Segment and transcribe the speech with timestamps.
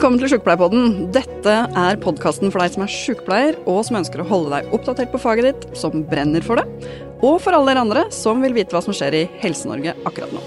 [0.00, 0.92] Velkommen til Sjukepleierpodden.
[1.12, 5.10] Dette er podkasten for deg som er sjukepleier, og som ønsker å holde deg oppdatert
[5.12, 8.72] på faget ditt, som brenner for det, og for alle dere andre som vil vite
[8.72, 10.40] hva som skjer i Helse-Norge akkurat nå.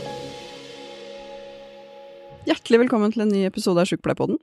[2.50, 4.42] Hjertelig velkommen til en ny episode av Sjukepleierpodden.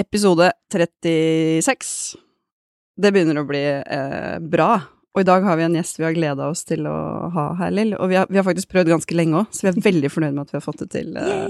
[0.00, 1.92] Episode 36.
[2.96, 4.70] Det begynner å bli eh, bra.
[5.16, 6.96] Og i dag har vi en gjest vi har gleda oss til å
[7.32, 7.94] ha her, Lill.
[7.96, 10.34] Og vi har, vi har, faktisk prøvd ganske lenge òg, så vi er veldig fornøyd
[10.36, 11.46] med at vi har fått det til, uh,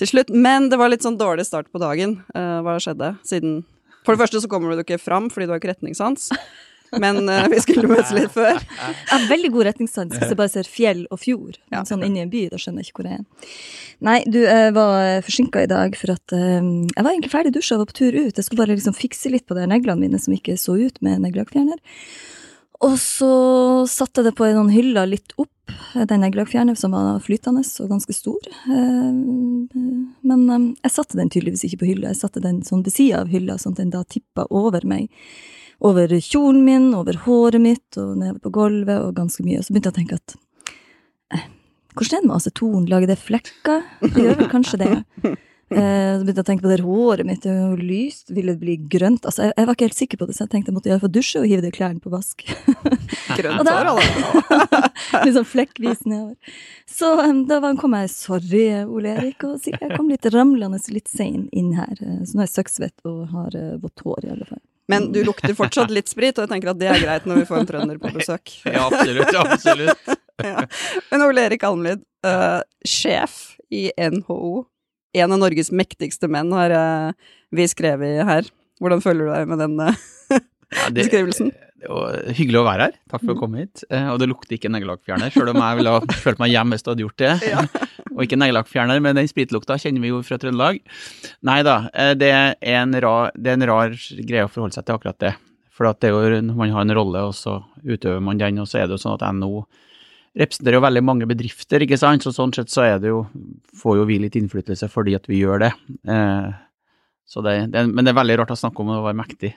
[0.00, 0.32] til slutt.
[0.34, 2.20] Men det var litt sånn dårlig start på dagen.
[2.36, 3.62] Uh, hva skjedde siden
[4.04, 6.30] For det første så kommer du ikke fram fordi du har ikke retningssans.
[7.02, 8.60] Men uh, vi skulle møtes litt før.
[8.60, 11.58] Jeg har veldig god retningssans hvis jeg bare ser fjell og fjord.
[11.74, 11.82] Ja.
[11.88, 13.56] Sånn inni en by, da skjønner jeg ikke hvor jeg er.
[14.04, 17.84] Nei, du, jeg var forsinka i dag for at jeg var egentlig ferdig dusja og
[17.84, 18.36] var på tur ut.
[18.36, 21.22] Jeg skulle bare liksom fikse litt på de neglene mine som ikke så ut med
[21.24, 21.80] neglelakkfjerner.
[22.84, 23.32] Og så
[23.88, 25.50] satte jeg det på noen hyller hylle litt opp,
[25.94, 28.48] den neglelakkfjerneren som var flytende og ganske stor.
[28.68, 29.10] Eh,
[30.28, 33.22] men eh, jeg satte den tydeligvis ikke på hylla, jeg satte den sånn ved sida
[33.22, 35.08] av hylla, sånn at den da tippa over meg.
[35.84, 39.60] Over kjolen min, over håret mitt og nede på gulvet og ganske mye.
[39.60, 40.36] Og så begynte jeg å tenke at
[41.34, 41.48] eh,
[41.94, 43.82] hvordan er det med aceton, lager det flekker?
[44.04, 44.94] Det gjør vel kanskje det.
[45.74, 48.54] Eh, så begynte jeg å tenke på det håret mitt, det var jo lyst, ville
[48.54, 49.26] det bli grønt?
[49.26, 51.12] Altså, jeg, jeg, var ikke helt sikker på det, så jeg tenkte jeg måtte iallfall
[51.14, 52.44] dusje og hive de klærne på vask.
[53.38, 54.80] grønt hår, altså.
[55.24, 56.60] litt sånn flekkvis nedover.
[56.90, 61.48] Så um, da kom jeg, sorry Ole Erik, og jeg kom litt ramlende litt sein
[61.52, 61.96] inn her.
[61.98, 64.62] Eh, så nå er jeg søkksvett og har uh, vått hår, i alle fall.
[64.92, 67.48] Men du lukter fortsatt litt sprit, og jeg tenker at det er greit når vi
[67.48, 68.52] får en trønder på besøk.
[68.68, 69.32] ja, absolutt.
[69.40, 70.14] absolutt.
[70.44, 70.66] ja.
[71.08, 74.66] Men Ole Erik Almlid, uh, sjef i NHO
[75.14, 78.48] en av Norges mektigste menn, har uh, vi skrevet her.
[78.82, 80.00] Hvordan føler du deg med den uh,
[80.34, 81.52] ja, det, beskrivelsen?
[81.84, 82.98] Det var hyggelig å være her.
[83.12, 83.84] Takk for å komme hit.
[83.92, 86.86] Uh, og det lukter ikke neglelakkfjerner, sjøl om jeg ville ha følt meg hjemme hvis
[86.86, 87.34] du hadde gjort det.
[87.54, 87.64] Ja.
[88.14, 90.78] og ikke neglelakkfjerner, men den spritlukta kjenner vi jo fra Trøndelag.
[91.46, 91.80] Nei da,
[92.14, 95.32] det er, en rar, det er en rar greie å forholde seg til akkurat det.
[95.74, 98.78] For det er jo, man har en rolle, og så utøver man den, og så
[98.80, 99.64] er det jo sånn at NO
[100.34, 103.22] representerer jo veldig mange bedrifter, ikke sant, så sånn sett så er det jo,
[103.78, 105.72] får jo vi litt innflytelse fordi at vi gjør det.
[106.10, 106.52] Eh,
[107.44, 109.54] det, det, men det er veldig rart å snakke om å være mektig.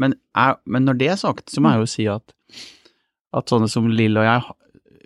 [0.00, 2.34] Men, jeg, men, når det er sagt, så må jeg jo si at,
[3.36, 4.56] at sånne som Lill og jeg,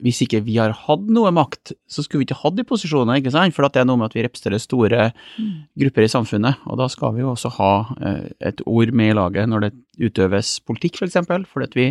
[0.07, 3.35] hvis ikke vi har hatt noe makt, så skulle vi ikke hatt de posisjonene, ikke
[3.35, 5.55] sant, for det er noe med at vi representerer store mm.
[5.83, 9.19] grupper i samfunnet, og da skal vi jo også ha eh, et ord med i
[9.19, 11.89] laget når det utøves politikk, for eksempel, fordi at vi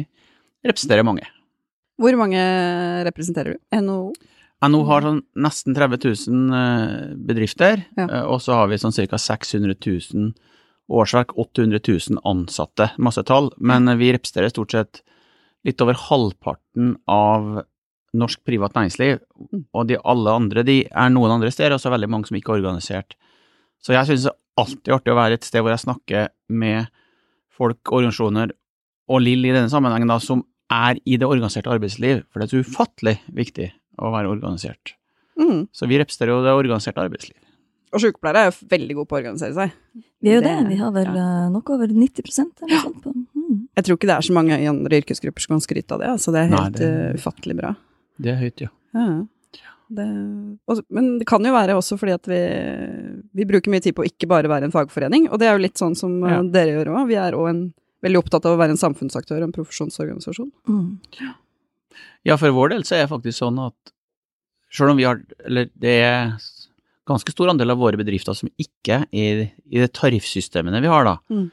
[0.68, 1.28] representerer mange.
[1.97, 2.41] Hvor mange
[3.08, 3.62] representerer du?
[3.74, 4.12] NHO?
[4.68, 8.06] NHO har sånn nesten 30 000 eh, bedrifter, ja.
[8.08, 9.19] Eh, og så har vi sånn ca.
[9.22, 10.31] 600 000
[10.88, 15.02] årsverk, 800 000 ansatte, masse tall, men vi representerer stort sett
[15.68, 17.66] litt over halvparten av
[18.18, 19.63] norsk privat næringsliv, mm.
[19.75, 22.38] og de alle andre de er noen andre steder, og så er veldig mange som
[22.40, 23.18] ikke er organisert.
[23.84, 26.88] Så jeg synes det er alltid artig å være et sted hvor jeg snakker med
[27.57, 28.53] folk, organisasjoner,
[29.07, 32.56] og Lill i denne sammenhengen, da, som er i det organiserte arbeidsliv, for det er
[32.56, 33.70] så ufattelig viktig
[34.04, 34.96] å være organisert.
[35.40, 35.68] Mm.
[35.72, 37.38] Så vi representerer jo det organiserte arbeidsliv.
[37.96, 40.04] Og sykepleiere er veldig gode på å organisere seg.
[40.24, 40.68] Vi er jo det, det.
[40.74, 41.30] vi har vel ja.
[41.54, 43.14] nok over 90 eller noe sånt på.
[43.16, 43.64] Mm.
[43.78, 46.12] Jeg tror ikke det er så mange i andre yrkesgrupper som kan skryte av det,
[46.18, 47.74] altså det er helt Nei, det, uh, ufattelig bra.
[48.18, 48.72] Det er høyt, ja.
[48.98, 49.08] ja.
[49.88, 50.06] Det,
[50.68, 52.40] også, men det kan jo være også fordi at vi,
[53.40, 55.64] vi, bruker mye tid på å ikke bare være en fagforening, og det er jo
[55.64, 56.42] litt sånn som ja.
[56.44, 57.06] dere gjør òg.
[57.08, 57.62] Vi er òg en
[58.07, 60.50] veldig opptatt av å være en samfunnsaktør, en profesjonsorganisasjon.
[60.68, 61.35] Mm.
[62.28, 63.94] Ja, for vår del så er det faktisk sånn at
[64.73, 66.34] selv om vi har Eller det er
[67.07, 71.16] ganske stor andel av våre bedrifter som ikke er i det tariffsystemene vi har, da.
[71.31, 71.47] Mm.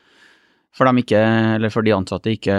[0.75, 1.20] For, de ikke,
[1.54, 2.56] eller for de ansatte ikke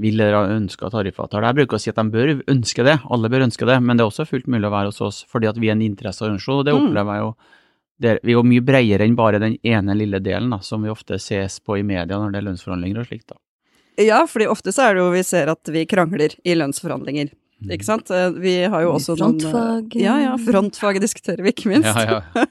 [0.00, 1.48] vil eller ønsker tariffavtale.
[1.48, 4.04] Jeg bruker å si at de bør ønske det, alle bør ønske det, men det
[4.04, 6.68] er også fullt mulig å være hos oss fordi at vi er en interesseorganisasjon, og
[6.68, 6.84] det mm.
[6.84, 7.32] opplever jeg jo
[8.00, 10.92] det, vi er jo mye bredere enn bare den ene lille delen, da, som vi
[10.92, 13.28] ofte ses på i media når det er lønnsforhandlinger og slikt.
[13.34, 13.40] da.
[14.00, 17.28] Ja, fordi ofte så er det jo vi ser at vi krangler i lønnsforhandlinger.
[17.60, 17.72] Mm.
[17.76, 18.10] Ikke sant?
[18.10, 19.92] Eh, vi har jo også frontfag.
[19.92, 20.36] noen Ja, ja.
[20.40, 21.90] Frontfaget diskuterer vi, ikke minst.
[21.92, 22.44] Ja, ja.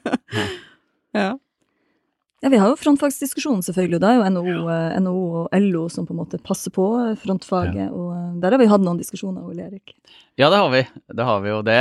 [1.18, 1.30] ja.
[2.40, 3.98] Ja, Vi har jo frontfagsdiskusjonen, selvfølgelig.
[3.98, 5.00] og Det er jo NHO, ja.
[5.02, 6.86] NO og LO som på en måte passer på
[7.20, 7.82] frontfaget.
[7.82, 7.90] Ja.
[7.90, 9.96] og eh, Der har vi hatt noen diskusjoner, Ole Erik.
[10.38, 10.86] Ja, det har vi.
[11.10, 11.80] Det har vi, og det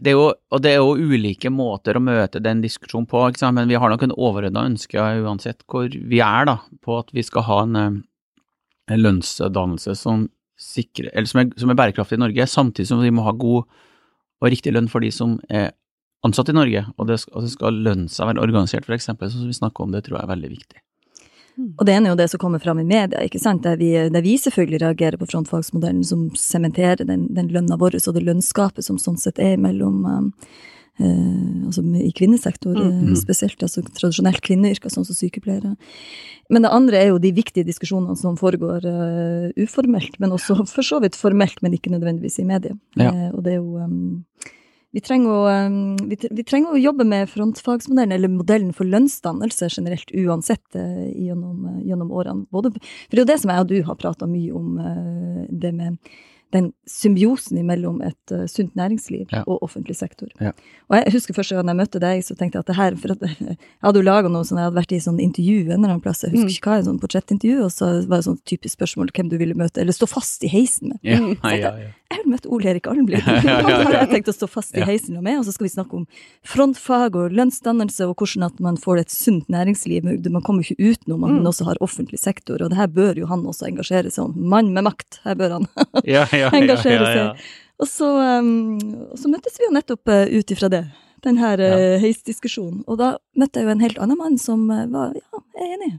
[0.00, 3.70] det er jo, og det er jo ulike måter å møte den diskusjonen på, men
[3.70, 7.46] vi har nok en overordna ønske uansett hvor vi er, da, på at vi skal
[7.48, 7.98] ha en, eh,
[8.94, 10.28] en lønnsdannelse som,
[10.62, 13.64] sikrer, som, er, som er bærekraftig i Norge, samtidig som vi må ha god
[14.42, 15.72] og riktig lønn for de som er
[16.26, 19.50] ansatt i Norge, og det og det skal lønne seg å være organisert, f.eks., som
[19.50, 20.82] vi snakker om, det tror jeg er veldig viktig.
[21.56, 21.74] Mm.
[21.76, 23.64] Og det ene er jo det som kommer fram i media, ikke sant?
[23.66, 28.14] Der vi, der vi selvfølgelig reagerer på frontfagsmodellen som sementerer den, den lønna vår og
[28.16, 30.30] det lønnsgapet som sånn sett er mellom, um,
[30.96, 33.12] eh, altså i kvinnesektor Mm.
[33.12, 35.76] eh, spesielt, altså tradisjonelt kvinneyrker, sånn som sykepleiere.
[36.50, 40.82] Men det andre er jo de viktige diskusjonene som foregår uh, uformelt, men også for
[40.82, 42.76] så vidt formelt, men ikke nødvendigvis i media.
[42.96, 43.12] Ja.
[43.12, 44.24] Eh, og det er jo um,
[44.92, 50.10] vi trenger, å, vi, vi trenger å jobbe med frontfagsmodellen, eller modellen for lønnsdannelse generelt,
[50.12, 52.46] uansett eh, gjennom, eh, gjennom årene.
[52.52, 55.46] Både, for det er jo det som jeg og du har prata mye om, eh,
[55.50, 55.96] det med
[56.52, 59.40] den symbiosen mellom et sunt næringsliv Ja.
[59.48, 60.28] og offentlig sektor.
[60.38, 60.50] Ja.
[60.90, 63.14] Og jeg husker første gang jeg møtte deg, så tenkte jeg at det her for
[63.14, 65.94] at Jeg hadde jo laga noe sånn, jeg hadde vært i sånn intervju en eller
[65.94, 66.56] annen plass, jeg husker Mm.
[66.58, 69.56] ikke hva, en sånn portrettintervju, og så var det sånn typisk spørsmål hvem du ville
[69.56, 71.00] møte, eller stå fast i heisen med.
[71.02, 71.88] Ja, Mm, ja, ja.
[72.12, 73.24] Jeg vil møte Ole Erik Almlid.
[73.26, 73.92] Han har.
[73.96, 76.06] Jeg tenkte å stå fast i heisen med, og så skal vi snakke om
[76.46, 80.04] frontfag og lønnsdannelse, og hvordan at man får et sunt næringsliv.
[80.28, 81.48] Man kommer ikke utenom at man Mm.
[81.50, 84.34] også har offentlig sektor, og det her bør jo han også engasjere seg om.
[84.52, 85.66] Mann med makt, her bør han
[86.04, 87.46] Ja, ja, ja, engasjere seg.
[87.82, 88.06] Og så,
[88.38, 88.78] um,
[89.18, 90.84] så møttes vi jo nettopp uh, ut ifra det,
[91.24, 92.84] den her uh, heisdiskusjonen.
[92.86, 95.76] Og da møtte jeg jo en helt annen mann som uh, var, ja, jeg er
[95.80, 95.92] enig.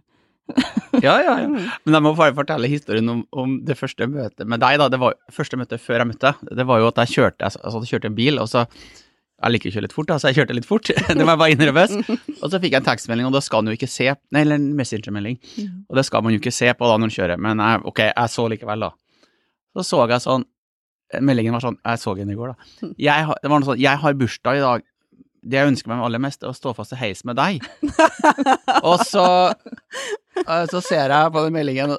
[1.03, 1.47] Ja, ja, ja.
[1.49, 1.69] Mm.
[1.85, 4.77] Men jeg må bare fortelle historien om, om det første møtet med deg.
[4.77, 4.89] da.
[4.93, 6.51] Det var første møtet før jeg møtte deg.
[6.59, 8.67] Det var jo at jeg kjørte, altså, jeg kjørte en bil, og så
[9.43, 10.87] Jeg liker å kjøre litt fort, da, så jeg kjørte litt fort.
[11.17, 11.83] det må jeg bare innrømme.
[12.37, 14.61] Og så fikk jeg en tekstmelding, og da skal man jo ikke se Nei, eller
[14.61, 15.39] en messengermelding.
[15.89, 18.01] Og det skal man jo ikke se på da når man kjører, men jeg, ok,
[18.07, 18.93] jeg så likevel, da.
[19.73, 20.45] Så så jeg sånn
[21.21, 22.87] Meldingen var sånn Jeg så den i går, da.
[22.97, 24.85] Jeg det var noe sånn Jeg har bursdag i dag.
[25.43, 27.65] Det jeg ønsker meg aller mest, er å stå fast i heis med deg.
[28.87, 29.25] og så
[30.71, 31.93] Så ser jeg på den meldingen,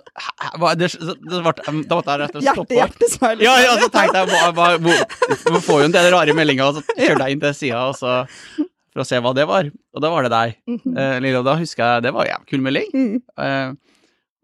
[0.60, 3.42] hva- det, det ble, Da måtte jeg rett og slett Hjerte, hjerte.
[3.44, 6.96] Ja, ja, så tenkte jeg hva, hva, får jo en del rare meldinger, og så
[6.98, 9.70] kjørte jeg inn til sida for å se hva det var.
[9.94, 10.56] Og da var det deg.
[10.70, 10.98] Mhm.
[10.98, 12.90] Eh, Lille, og da husker jeg Det var en kul melding.
[12.94, 13.16] Mm.
[13.38, 13.72] Eh,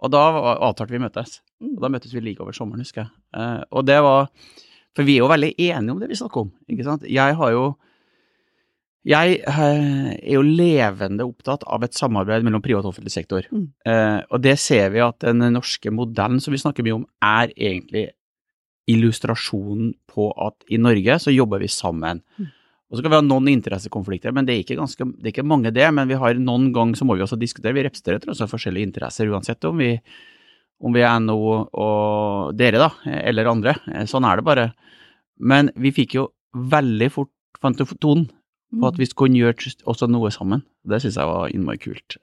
[0.00, 0.22] og da
[0.70, 1.40] avtalte vi møtes.
[1.60, 1.74] Mm.
[1.76, 3.10] Og da møttes vi like over sommeren, husker jeg.
[3.36, 4.30] Eh, og det var
[4.96, 7.04] For vi er jo veldig enige om det vi snakker om, ikke sant.
[7.06, 7.76] Jeg har jo
[9.08, 13.46] Jeg eh, er jo levende opptatt av et samarbeid mellom privat og offentlig sektor.
[13.48, 13.66] Mm.
[13.88, 17.54] Eh, og det ser vi at den norske modellen som vi snakker mye om, er
[17.56, 18.10] egentlig
[18.90, 22.20] illustrasjonen på at i Norge så jobber vi sammen.
[22.36, 22.50] Mm.
[22.90, 25.46] Og så kan vi ha noen interessekonflikter, men det er ikke, ganske, det er ikke
[25.46, 25.86] mange det.
[25.94, 27.76] Men vi har noen ganger så må vi også diskutere.
[27.76, 29.94] Vi representerer tross alt forskjellige interesser uansett om vi,
[30.82, 32.90] om vi er NHO og dere, da,
[33.22, 33.78] eller andre.
[33.94, 34.66] Eh, Sånn er det bare.
[35.40, 38.28] Men vi fikk jo veldig fort fant jo tonen
[38.70, 40.62] på at vi skulle gjøre også noe sammen.
[40.86, 42.18] Det syns jeg var innmari kult.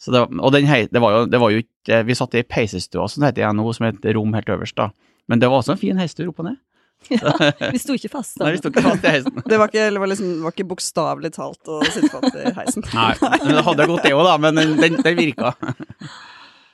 [0.00, 2.44] Så det, og den hei, det, var jo, det var jo ikke Vi satt i
[2.46, 4.90] peisestua, som det heter i NHO, som er et rom helt øverst, da.
[5.28, 6.60] Men det var også en fin heistur opp og ned.
[7.74, 8.44] Vi sto ikke fast da.
[8.44, 9.38] Nei, vi sto ikke fast i heisen.
[9.50, 12.84] Det var ikke, var liksom, var ikke bokstavelig talt å sitte fast i heisen.
[12.92, 13.14] Nei,
[13.46, 15.54] men det hadde gått det òg, da, men den, den, den virka.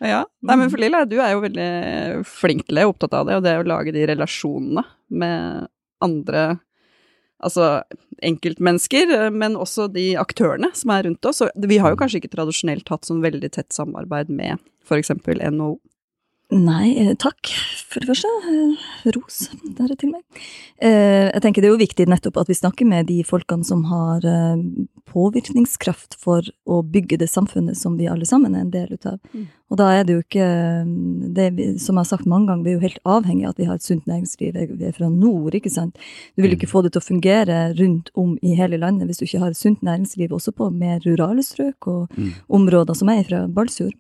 [0.03, 0.25] Ja.
[0.43, 1.69] Nei, men for Lilla, du er jo veldig
[2.27, 4.83] flink til det, opptatt av det, og det å lage de relasjonene
[5.15, 5.71] med
[6.05, 6.43] andre
[7.45, 7.83] Altså
[8.25, 11.43] enkeltmennesker, men også de aktørene som er rundt oss.
[11.45, 14.63] Og vi har jo kanskje ikke tradisjonelt hatt sånn veldig tett samarbeid med
[15.01, 15.77] eksempel NHO.
[16.55, 17.49] Nei, eh, takk
[17.91, 18.29] for det første.
[18.47, 20.23] Eh, ros der til meg.
[20.79, 23.83] Eh, jeg tenker det er jo viktig nettopp at vi snakker med de folkene som
[23.91, 24.23] har
[25.11, 29.19] påvirkningskraft for å bygge det samfunnet som vi alle sammen er en del av.
[29.35, 29.49] Mm.
[29.71, 32.79] Og da er det jo ikke det, Som jeg har sagt mange ganger, vi er
[32.79, 34.79] jo helt avhengig av at vi har et sunt næringsliv.
[34.79, 35.99] Vi er fra nord, ikke sant.
[36.37, 39.25] Du vil ikke få det til å fungere rundt om i hele landet hvis du
[39.27, 42.33] ikke har et sunt næringsliv også på mer rurale strøk og Mm.
[42.49, 43.95] områder som er fra Balsfjord.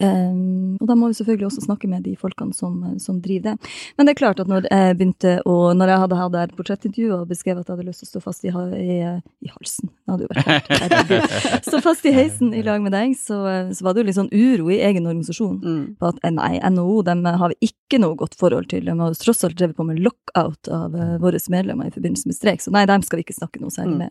[0.00, 3.70] Um, og da må vi selvfølgelig også snakke med de folkene som, som driver det.
[3.96, 7.16] Men det er klart at når jeg begynte å, når jeg hadde hatt her portrettintervjuet
[7.16, 8.98] og beskrev at jeg hadde lyst til å stå fast i, i,
[9.46, 11.64] i halsen Det hadde jo vært hardt.
[11.68, 13.40] Stå fast i heisen i lag med deg, så,
[13.72, 15.56] så var det jo litt sånn uro i egen organisasjon.
[15.64, 15.82] Mm.
[16.00, 18.84] På at eh, nei, NHO dem har vi ikke noe godt forhold til.
[18.86, 22.36] De har tross alt drevet på med lockout av uh, våre medlemmer i forbindelse med
[22.36, 23.98] streik, så nei, dem skal vi ikke snakke noe særlig Mm.
[23.98, 24.10] med.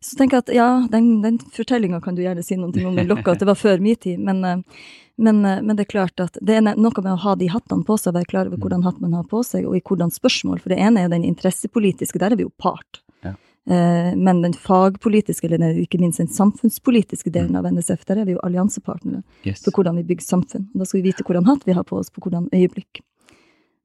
[0.00, 3.40] Så tenker jeg at ja, den, den fortellinga kan du gjerne si noe om lockout,
[3.40, 4.84] det var før min tid, men, eh,
[5.18, 7.84] men, eh, men det er klart at det er noe med å ha de hattene
[7.84, 10.60] på seg, være klar over hvordan hatt man har på seg, og i hvordan spørsmål.
[10.60, 13.00] For det ene er jo den interessepolitiske, der er vi jo part.
[13.24, 13.34] Ja.
[13.68, 18.32] Eh, Men den fagpolitiske, eller ikke minst den samfunnspolitiske delen av NSF, der er vi
[18.36, 19.62] jo alliansepartnere Yes.
[19.64, 20.68] for hvordan vi bygger samfunn.
[20.74, 23.00] Og da skal vi vite hvordan hatt vi har på oss på hvordan øyeblikk.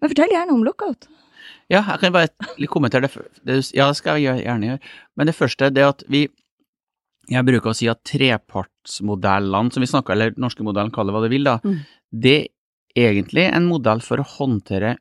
[0.01, 1.07] Men fortell gjerne om lockout.
[1.69, 3.15] Ja, jeg kan bare litt kommentere det.
[3.45, 3.71] det.
[3.73, 4.79] Ja, det skal jeg gjerne gjøre.
[5.17, 6.27] Men det første det at vi
[7.31, 11.21] Jeg bruker å si at trepartsmodellene som vi snakker, eller norske modellen, kall det hva
[11.23, 11.77] du vil, da, Mm.
[12.11, 12.49] det
[12.95, 14.97] er egentlig en modell for å håndtere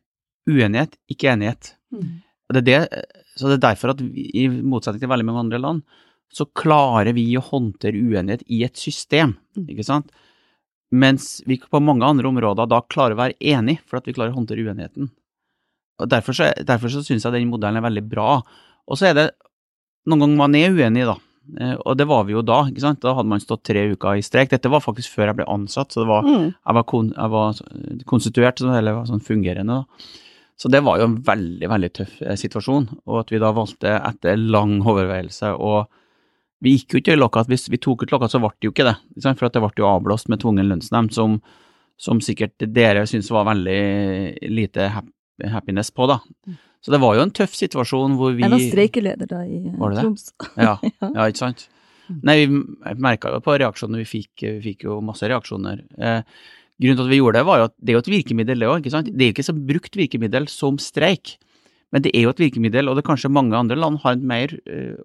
[0.49, 1.75] uenighet, ikke enighet.
[1.93, 2.23] Mm.
[2.53, 3.05] Det er det,
[3.37, 5.83] så det er derfor at vi, i motsetning til veldig mange andre land,
[6.33, 9.67] så klarer vi å håndtere uenighet i et system, Mm.
[9.69, 10.11] ikke sant?
[10.93, 14.33] Mens vi på mange andre områder da klarer å være enige, for at vi klarer
[14.33, 15.11] å håndtere uenigheten.
[16.01, 18.43] Og Derfor så, derfor så syns jeg den modellen er veldig bra.
[18.89, 19.31] Og så er det
[20.09, 21.17] noen ganger man er uenig, da.
[21.59, 23.01] Eh, og det var vi jo da, ikke sant.
[23.03, 24.51] Da hadde man stått tre uker i streik.
[24.53, 26.51] Dette var faktisk før jeg ble ansatt, så det var, Mm.
[26.55, 27.55] jeg, var kon, jeg var
[28.07, 30.11] konstituert, eller var sånn fungerende, da.
[30.61, 32.89] Så det var jo en veldig, veldig tøff eh, situasjon.
[33.09, 35.89] Og at vi da valgte, etter lang overveielse, og
[36.61, 37.49] vi gikk jo ikke i lockout.
[37.49, 38.97] Hvis vi tok ut lockout, så ble det jo ikke det.
[39.17, 39.39] Ikke sant?
[39.41, 41.39] For at det ble jo avblåst med tvungen lønnsnemnd, som,
[41.97, 43.81] som sikkert dere syns var veldig
[44.53, 44.91] lite
[45.49, 46.19] happiness på, da.
[46.81, 49.77] Så det var jo en tøff situasjon hvor vi Jeg var streikeleder da i eh?
[49.77, 50.31] Troms.
[50.57, 51.67] Ja, ja, ikke sant?
[52.27, 52.63] Nei, vi
[52.99, 55.85] merka jo på reaksjonene vi fikk, vi fikk jo masse reaksjoner.
[56.01, 56.41] Eh,
[56.81, 58.71] grunnen til at vi gjorde det, var jo at det er jo et virkemiddel, det
[58.71, 59.13] òg, ikke sant?
[59.13, 61.37] Det er jo ikke så brukt virkemiddel som streik,
[61.95, 64.27] men det er jo et virkemiddel, og det er kanskje mange andre land har et
[64.33, 64.99] mer, eh,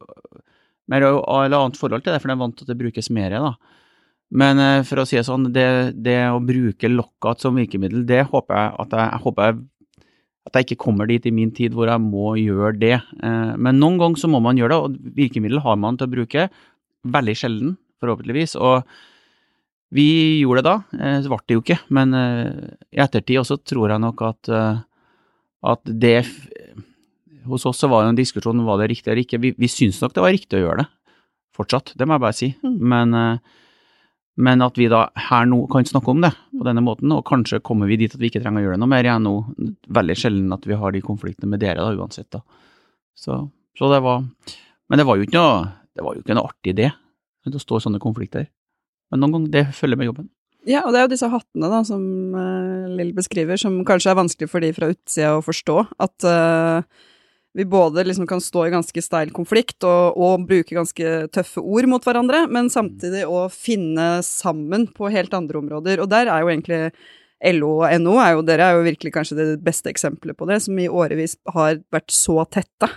[0.90, 3.38] mer eller annet forhold til det, for de er vant til at det brukes mer,
[3.38, 3.54] da.
[4.34, 5.68] Men eh, for å si det sånn, det,
[6.02, 9.64] det å bruke lockout som virkemiddel, det håper jeg at jeg, jeg håper jeg
[10.46, 13.00] at jeg ikke kommer dit i min tid hvor jeg må gjøre det.
[13.02, 16.14] Eh, Men noen ganger så må man gjøre det, og virkemiddel har man til å
[16.14, 16.48] bruke.
[17.06, 18.54] Veldig sjelden, forhåpentligvis.
[18.62, 18.86] Og
[19.96, 20.76] vi gjorde det da.
[21.00, 24.54] Eh, Så ble det jo ikke, men eh, i ettertid også tror jeg nok at,
[25.66, 26.20] at det
[27.46, 29.38] Hos oss så var det en diskusjon var det riktig eller ikke.
[29.38, 30.86] Vi, vi syns nok det var riktig å gjøre det,
[31.54, 31.92] fortsatt.
[31.94, 32.48] Det må jeg bare si.
[32.66, 32.78] Mm.
[32.82, 33.14] Men,
[34.36, 37.62] men at vi da her nå kan snakke om det på denne måten, og kanskje
[37.64, 39.36] kommer vi dit at vi ikke trenger å gjøre noe mer igjen nå.
[39.96, 42.28] Veldig sjelden at vi har de konfliktene med dere, da, uansett.
[42.36, 42.42] da.
[43.16, 43.40] Så,
[43.80, 44.26] så det var
[44.92, 45.64] Men det var jo ikke noe,
[45.96, 46.92] det var jo ikke noe artig idé
[47.46, 48.50] å stå i sånne konflikter.
[49.14, 50.30] Men noen ganger, det følger med jobben.
[50.66, 52.02] Ja, og det er jo disse hattene da, som
[52.34, 55.76] uh, Lill beskriver, som kanskje er vanskelig for de fra utsida å forstå.
[56.02, 57.06] At eh,
[57.56, 61.88] vi både liksom kan stå i ganske steil konflikt og, og bruke ganske tøffe ord
[61.88, 66.02] mot hverandre, men samtidig å finne sammen på helt andre områder.
[66.04, 66.82] Og der er jo egentlig
[67.56, 70.60] LO og NO er jo, dere er jo virkelig kanskje det beste eksempelet på det,
[70.66, 72.92] som i årevis har vært så tette,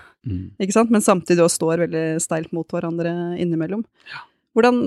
[0.60, 3.84] ikke sant, men samtidig også står veldig steilt mot hverandre innimellom.
[4.58, 4.80] Hvordan,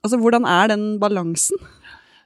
[0.00, 1.60] altså, hvordan er den balansen?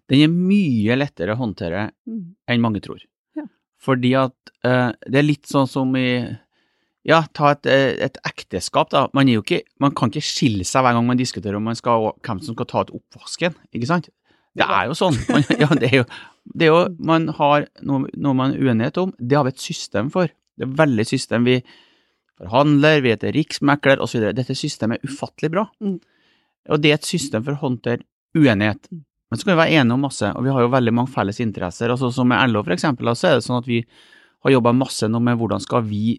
[0.09, 2.35] Den er mye lettere å håndtere Mm.
[2.49, 3.03] enn mange tror.
[3.37, 3.45] Ja.
[3.83, 6.23] Fordi at eh, det er litt sånn som i
[7.09, 9.07] Ja, ta et, eh, et ekteskap, da.
[9.17, 12.43] Man, ikke, man kan ikke skille seg hver gang man diskuterer om man skal, hvem
[12.45, 14.11] som skal ta ut oppvasken, ikke sant?
[14.59, 15.17] Det er jo sånn.
[15.31, 16.07] Man, ja, det er jo,
[16.53, 19.15] det er jo Man har noe, noe man er uenighet om.
[19.19, 20.31] Det har vi et system for.
[20.59, 21.49] Det er veldig system.
[21.49, 21.61] Vi
[22.39, 24.31] forhandler, vi heter riksmekler osv.
[24.37, 25.69] Dette systemet er ufattelig bra.
[25.85, 25.99] Mm.
[26.75, 28.05] Og det er et system for å håndtere
[28.37, 28.91] uenighet.
[29.29, 31.41] Men så kan vi være enige om masse, og vi har jo veldig mange felles
[31.45, 31.93] interesser.
[31.93, 33.83] Altså Som med LO, for eksempel, så er det sånn at vi
[34.45, 36.17] har jobba masse nå med hvordan skal vi,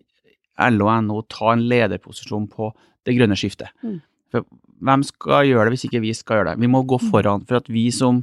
[0.74, 2.72] LO og NHO, ta en lederposisjon på
[3.08, 3.72] det grønne skiftet.
[3.86, 4.00] Mm.
[4.34, 4.46] For
[4.86, 6.64] hvem skal gjøre det hvis ikke vi skal gjøre det?
[6.64, 8.22] Vi må gå foran for at vi som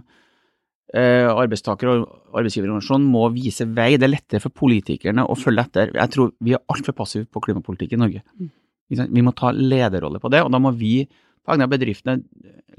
[0.95, 3.95] eh, arbeidstaker- og arbeidsgiverorganisasjon må vise vei.
[3.97, 5.95] Det er lettere for politikerne å følge etter.
[5.97, 8.23] Jeg tror vi er altfor passive på klimapolitikk i Norge.
[8.39, 8.53] Mm.
[8.87, 12.21] Vi må ta lederrolle på det, og da må vi på vegne av bedriftene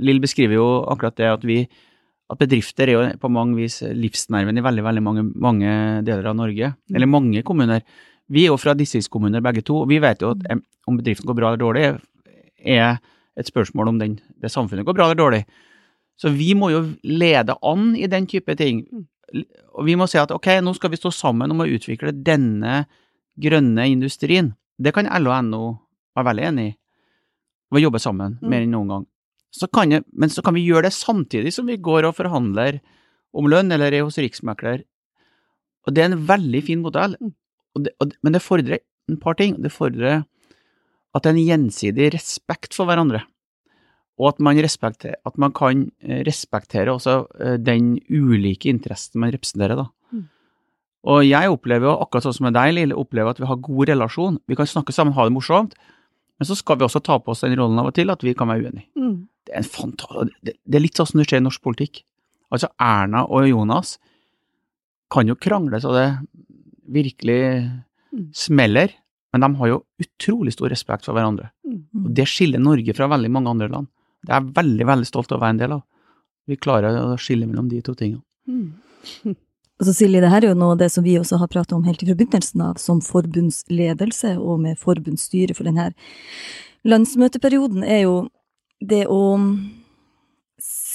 [0.04, 1.62] Lill beskriver jo akkurat det at vi
[2.28, 5.72] at bedrifter er jo på mange vis livsnerven i veldig veldig mange, mange
[6.06, 7.86] deler av Norge, eller mange kommuner.
[8.30, 10.44] Vi er jo fra distriktskommuner begge to, og vi vet jo at
[10.88, 11.86] om bedriften går bra eller dårlig,
[12.58, 12.98] er
[13.38, 15.44] et spørsmål om den, det samfunnet går bra eller dårlig.
[16.18, 18.82] Så vi må jo lede an i den type ting.
[19.78, 22.86] Og vi må si at ok, nå skal vi stå sammen om å utvikle denne
[23.38, 24.56] grønne industrien.
[24.82, 25.62] Det kan LO og NO
[26.18, 26.76] være veldig enig i.
[27.76, 28.50] Og jobbe sammen Mm.
[28.50, 29.06] mer enn noen gang.
[29.52, 32.80] Så kan jeg, men så kan vi gjøre det samtidig som vi går og forhandler
[33.34, 34.84] om lønn, eller er hos riksmekler.
[35.86, 37.16] Og det er en veldig fin modell.
[37.78, 39.58] Og det, og, men det fordrer en par ting.
[39.64, 40.24] Det fordrer
[41.16, 43.24] at det er en gjensidig respekt for hverandre.
[44.18, 49.78] Og at man, at man kan eh, respektere også eh, den ulike interessen man representerer,
[49.78, 49.86] da.
[50.10, 50.26] Mm.
[51.08, 53.94] Og jeg opplever jo, akkurat sånn som med deg, Lille, opplever at vi har god
[53.94, 54.42] relasjon.
[54.50, 55.78] Vi kan snakke sammen, ha det morsomt.
[56.38, 58.34] Men så skal vi også ta på oss den rollen av og til at vi
[58.38, 58.90] kan være uenige.
[58.98, 59.26] Mm.
[59.48, 62.04] Det er det er litt sånn som det skjer i norsk politikk.
[62.54, 63.96] Altså Erna og Jonas
[65.14, 66.08] kan jo krangle så det
[66.88, 67.42] virkelig
[68.14, 68.32] Mm.
[68.34, 68.92] smeller,
[69.32, 71.50] men de har jo utrolig stor respekt for hverandre.
[71.68, 72.06] Mm.
[72.06, 73.88] Og det skiller Norge fra veldig mange andre land.
[74.24, 75.84] Det er jeg veldig, veldig stolt av å være en del av.
[76.48, 78.24] Vi klarer å skille mellom de to tingene.
[78.48, 78.72] Mm.
[79.78, 81.76] Og så Silje, det her er jo noe av det som vi også har pratet
[81.78, 85.92] om helt fra begynnelsen av, som forbundsledelse og med forbundsstyret for denne
[86.88, 88.16] landsmøteperioden, er jo
[88.82, 89.38] det å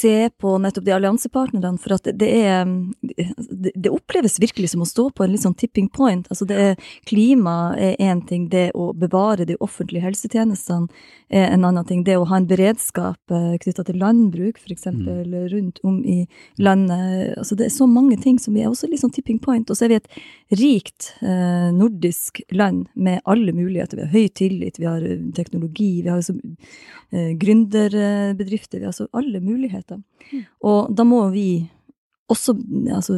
[0.02, 2.66] se på nettopp de alliansepartnerne, for at det er
[3.02, 6.26] det, oppleves virkelig som å stå på en litt sånn tipping point.
[6.32, 10.90] Altså det er klima er én ting, det å bevare de offentlige helsetjenestene
[11.32, 12.02] er en annen ting.
[12.06, 14.88] Det å ha en beredskap eh, knytta til landbruk, f.eks.
[14.92, 15.08] Mm.
[15.52, 16.22] rundt om i
[16.58, 17.36] landet.
[17.38, 19.70] Altså det er så mange ting som er også litt sånn tipping point.
[19.70, 24.00] Og så er vi et rikt eh, nordisk land med alle muligheter.
[24.00, 26.40] Vi har høy tillit, vi har eh, teknologi, vi har liksom,
[27.12, 28.80] gründerbedrifter.
[28.80, 30.00] Vi har så alle muligheter.
[30.32, 30.44] Mm.
[30.68, 31.46] Og da må vi
[32.32, 32.54] også
[32.94, 33.16] altså,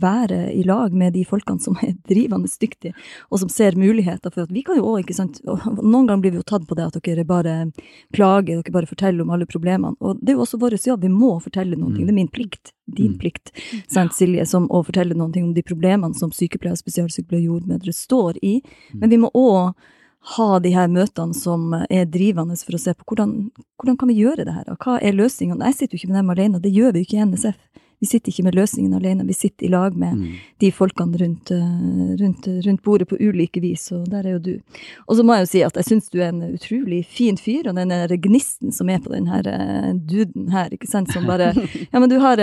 [0.00, 2.92] være i lag med de folkene som er drivende dyktige,
[3.30, 6.34] og som ser muligheter for at vi kan jo òg, ikke sant Noen ganger blir
[6.34, 7.56] vi jo tatt på det at dere bare
[8.14, 9.94] klager, dere bare forteller om alle problemene.
[10.00, 11.92] Og det er jo også vår jobb, vi må fortelle noe.
[11.92, 12.02] Mm.
[12.02, 13.18] Det er min plikt, din mm.
[13.22, 13.52] plikt,
[13.90, 18.58] sant Silje, som å fortelle noe om de problemene som sykepleiere, spesialsykepleiere, jordmødre står i.
[18.98, 19.72] Men vi må òg
[20.22, 23.34] ha de her møtene som er drivende for å se på hvordan,
[23.80, 25.66] hvordan kan vi gjøre det her, og hva er løsningene.
[25.70, 27.58] Jeg sitter jo ikke med dem alene, det gjør vi jo ikke i NSF.
[28.02, 30.30] Vi sitter ikke med løsningen alene, vi sitter i lag med mm.
[30.58, 34.80] de folkene rundt, eh, rundt, rundt, bordet på ulike vis, og der er jo du.
[35.06, 37.68] Og så må jeg jo si at jeg syns du er en utrolig fin fyr,
[37.70, 37.94] og den
[38.24, 41.52] gnisten som er på den her uh, duden her, ikke sant, som bare
[41.92, 42.42] Ja, men du har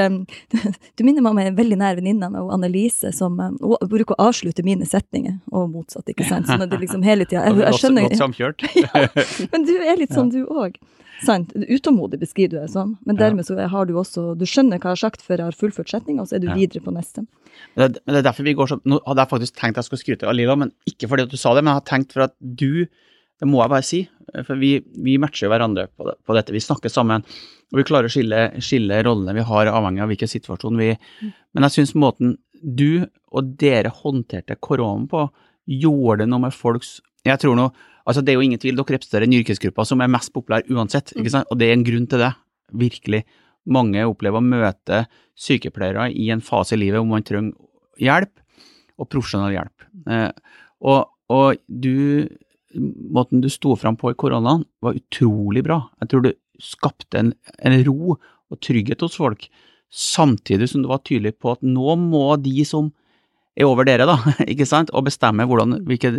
[0.97, 4.63] Du minner meg om ei veldig nær venninne av meg, Annelise, som bruker å avslutte
[4.63, 6.47] mine setninger, og motsatt, ikke sant.
[6.47, 8.69] Sånn at det liksom hele tida Jeg, jeg skjønner Godt samkjørt.
[8.79, 9.03] ja,
[9.51, 10.79] men du er litt sånn, du òg.
[11.25, 11.51] Sant.
[11.55, 14.97] Utålmodig beskriver du det som, men dermed så har du også Du skjønner hva jeg
[14.97, 17.25] har sagt før jeg har fullført setninga, og så er du videre på neste.
[17.75, 20.03] Men det, det, er derfor vi går så Nå hadde jeg faktisk tenkt jeg skulle
[20.03, 22.27] skryte av Lila, men ikke fordi at du sa det, men jeg har tenkt for
[22.29, 22.87] at du
[23.39, 24.01] Det må jeg bare si,
[24.47, 26.51] for vi, vi matcher hverandre på, det, på, dette.
[26.51, 27.23] Vi snakker sammen,
[27.71, 31.29] og vi klarer å skille, skille rollene vi har, avhengig av hvilken situasjon vi mm.
[31.55, 35.23] Men jeg syns måten du og dere håndterte koronaen på,
[35.69, 36.97] gjorde det noe med folks
[37.27, 37.71] Jeg tror noe
[38.09, 41.13] Altså, det er jo ingen tvil, dere representerer en yrkesgruppe som er mest populær uansett,
[41.13, 41.35] ikke mm.
[41.35, 41.49] sant?
[41.53, 42.31] og det er en grunn til det.
[42.79, 43.23] Virkelig.
[43.69, 45.03] Mange opplever å møte
[45.37, 47.53] sykepleiere i en fase i livet hvor man trenger
[48.01, 48.33] hjelp,
[48.99, 49.87] og profesjonell hjelp.
[50.09, 50.29] Eh,
[50.89, 52.27] og, og, du
[52.69, 55.79] Måten du sto fram på i koronaen, var utrolig bra.
[56.03, 56.27] Jeg tror du
[56.61, 57.31] skapte en,
[57.65, 59.47] en ro og trygghet hos folk,
[59.89, 62.91] samtidig som du var tydelig på at nå må de som
[63.57, 64.19] er over dere, da,
[64.53, 66.13] ikke sant, og bestemme hvordan, hvilke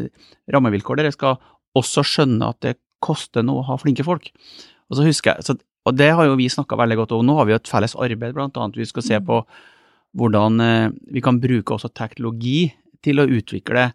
[0.50, 1.38] rammevilkår dere skal
[1.78, 4.30] også skjønne at det koster noe å ha flinke folk.
[4.90, 5.56] Og så husker jeg, så,
[5.88, 7.24] og det har jo vi snakka veldig godt om.
[7.26, 8.78] Nå har vi jo et felles arbeid, blant annet.
[8.78, 9.26] Vi skal se mm.
[9.28, 9.40] på
[10.18, 12.72] hvordan eh, vi kan bruke også teknologi
[13.04, 13.92] til å utvikle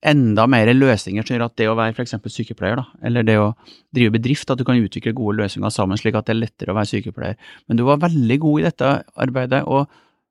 [0.00, 2.14] enda mer løsninger som gjør at det å være f.eks.
[2.32, 3.50] sykepleier, da, eller det å
[3.92, 6.78] drive bedrift, at du kan utvikle gode løsninger sammen slik at det er lettere å
[6.78, 7.36] være sykepleier.
[7.68, 9.90] Men du var veldig god i dette arbeidet, og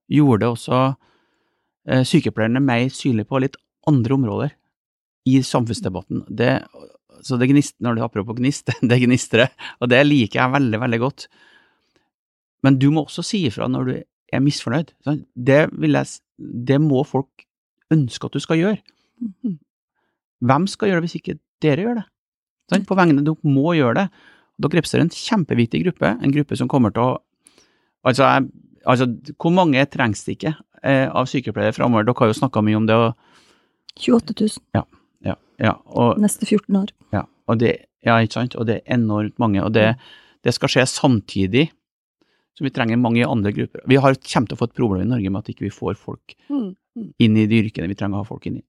[0.10, 4.56] gjorde også eh, sykepleierne mer synlige på litt andre områder
[5.28, 6.24] i samfunnsdebatten.
[6.30, 6.54] Det,
[7.26, 11.02] så det gnist, når du apropos gnist, det gnistrer, og det liker jeg veldig, veldig
[11.04, 11.28] godt.
[12.66, 14.94] Men du må også si ifra når du er misfornøyd.
[15.34, 17.46] Det, jeg, det må folk
[17.94, 18.80] ønske at du skal gjøre.
[20.40, 22.84] Hvem skal gjøre det hvis ikke dere gjør det?
[22.88, 24.06] På vegne dere må gjøre det.
[24.60, 27.18] Dere representerer en kjempeviktig gruppe, en gruppe som kommer til å
[28.08, 28.24] Altså,
[28.88, 30.54] altså hvor mange trengs det ikke
[30.88, 32.06] eh, av sykepleiere framover?
[32.08, 32.96] Dere har jo snakka mye om det.
[32.96, 33.42] Og,
[34.00, 34.62] 28 000.
[34.78, 34.86] Ja.
[35.26, 36.94] Ja, ja, og, Neste 14 år.
[37.16, 37.26] Ja,
[37.60, 37.74] det,
[38.06, 38.56] ja, ikke sant.
[38.56, 39.64] Og det er enormt mange.
[39.66, 39.94] Og det,
[40.46, 41.70] det skal skje samtidig
[42.60, 43.82] som vi trenger mange andre grupper.
[43.88, 45.80] Vi har, kommer til å få et problem i Norge med at ikke vi ikke
[45.80, 46.66] får folk mm,
[47.00, 47.06] mm.
[47.24, 48.64] inn i de yrkene vi trenger å ha folk inn i.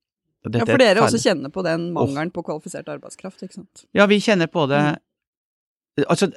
[0.47, 3.83] ja, for dere også kjenner på den mangelen på kvalifisert arbeidskraft, ikke sant?
[3.97, 4.79] Ja, vi kjenner på det.
[4.95, 6.07] Mm.
[6.07, 6.31] Altså,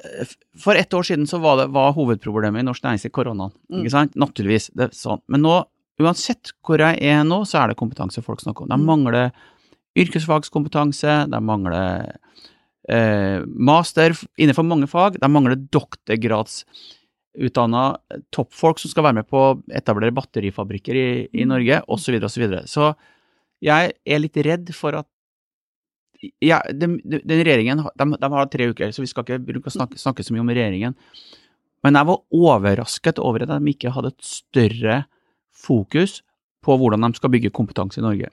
[0.60, 3.54] For ett år siden så var, det, var hovedproblemet i norsk næringsliv koronaen.
[3.70, 3.84] Mm.
[3.84, 4.18] ikke sant?
[4.18, 4.72] Naturligvis.
[4.74, 5.22] det er sånn.
[5.30, 5.54] Men nå,
[6.02, 8.74] uansett hvor jeg er nå, så er det kompetanse folk snakker om.
[8.74, 8.88] De mm.
[8.90, 9.30] mangler
[9.98, 12.16] yrkesfagskompetanse, de mangler
[12.90, 17.96] eh, master innenfor mange fag, de mangler doktorgradsutdanna
[18.34, 21.48] toppfolk som skal være med på å etablere batterifabrikker i, i mm.
[21.52, 22.04] Norge, osv., osv.
[22.04, 22.62] Så, videre, og så, videre.
[22.70, 22.84] så
[23.64, 25.08] jeg er litt redd for at
[26.40, 30.22] ja, den, den regjeringen de, de, har tre uker, så vi skal ikke snakke, snakke,
[30.24, 30.94] så mye om regjeringen.
[31.84, 34.96] Men jeg var overrasket over at de ikke hadde et større
[35.52, 36.22] fokus
[36.64, 38.28] på hvordan de skal bygge kompetanse i Norge.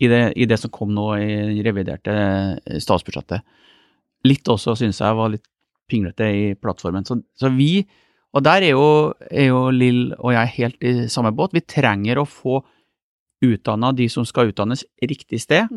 [0.00, 3.44] I det, i det som kom nå i reviderte eh, statsbudsjettet.
[4.28, 5.46] Litt også syns jeg var litt
[5.90, 7.04] pinglete i plattformen.
[7.04, 7.84] Så, så vi,
[8.32, 8.90] og der er jo,
[9.28, 12.60] er jo, Lill og jeg helt i samme båt, vi trenger å få
[13.40, 15.70] utdanna de som skal utdannes, riktig sted.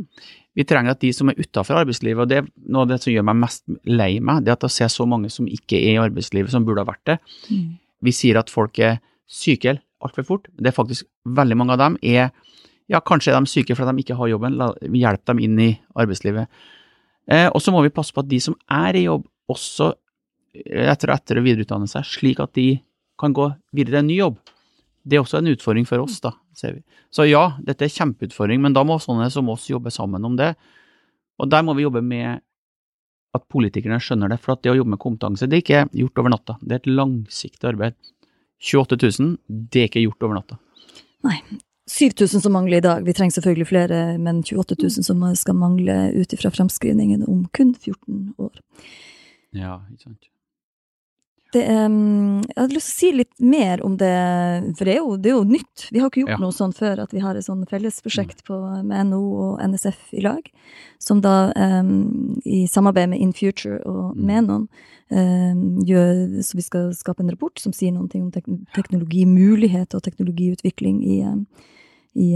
[0.56, 3.14] Vi trenger at de som er utafor arbeidslivet, og det er noe av det som
[3.14, 5.96] gjør meg mest lei meg, det er at jeg ser så mange som ikke er
[5.96, 7.18] i arbeidslivet, som burde ha vært det.
[7.48, 7.80] Mm.
[8.04, 9.00] Vi sier at folk er
[9.32, 10.50] syke altfor fort.
[10.60, 12.34] Det er faktisk veldig mange av dem er
[12.92, 14.58] ja, kanskje er de syke fordi de ikke har jobben,
[15.00, 15.70] hjelp dem inn i
[16.00, 16.64] arbeidslivet.
[17.32, 19.94] Eh, og så må vi passe på at de som er i jobb, også
[20.54, 22.78] etter og etter å videreutdanne seg, slik at de
[23.20, 24.40] kan gå videre til en ny jobb.
[25.04, 26.84] Det er også en utfordring for oss, da, ser vi.
[27.14, 30.54] Så ja, dette er kjempeutfordring, men da må sånne som oss jobbe sammen om det.
[31.42, 32.44] Og der må vi jobbe med
[33.34, 36.22] at politikerne skjønner det, for at det å jobbe med kompetanse, det er ikke gjort
[36.22, 36.58] over natta.
[36.62, 37.98] Det er et langsiktig arbeid.
[38.64, 39.36] 28 000,
[39.74, 40.60] det er ikke gjort over natta.
[41.28, 41.40] Nei.
[41.92, 43.04] 7000 som mangler i dag.
[43.06, 47.74] Vi trenger selvfølgelig flere, men 28 000 som skal mangle ut ifra fremskrivningen om kun
[47.76, 48.62] 14 år.
[49.52, 50.30] Ja, ikke sant.
[51.54, 54.14] Det, um, jeg hadde lyst til å si litt mer om det,
[54.80, 55.84] for det er jo, det er jo nytt.
[55.94, 56.38] Vi har ikke gjort Ja.
[56.42, 60.24] noe sånn før, at vi har et sånn fellesprosjekt på, med NHO og NSF i
[60.26, 60.50] lag,
[60.98, 64.26] som da um, i samarbeid med InFuture og Mm.
[64.26, 64.68] Menon
[65.12, 70.02] um, gjør, så vi skal skape en rapport som sier noe om tek teknologimulighet og
[70.02, 71.46] teknologiutvikling i, um,
[72.14, 72.34] i,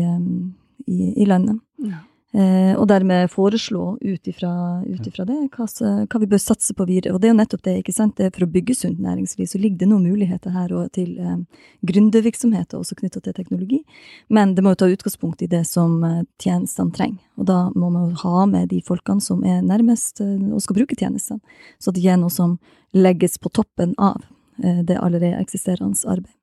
[0.86, 1.60] i, i landet.
[1.84, 2.04] Ja.
[2.38, 4.50] Eh, og dermed foreslå ut ifra,
[4.84, 5.66] det hva,
[6.06, 7.16] hva vi bør satse på videre.
[7.16, 8.18] Og det er jo nettopp det, ikke sant.
[8.20, 11.16] Det er for å bygge sunt næringsliv, så ligger det noen muligheter her og til
[11.18, 11.40] eh,
[11.88, 13.82] gründervirksomheter også knytta til teknologi.
[14.30, 17.24] Men det må jo ta utgangspunkt i det som eh, tjenestene trenger.
[17.40, 21.00] Og da må man ha med de folkene som er nærmest eh, og skal bruke
[21.00, 21.40] tjenestene.
[21.80, 22.60] Så det ikke er noe som
[22.98, 24.20] legges på toppen av
[24.62, 26.36] eh, det allerede eksisterende arbeid.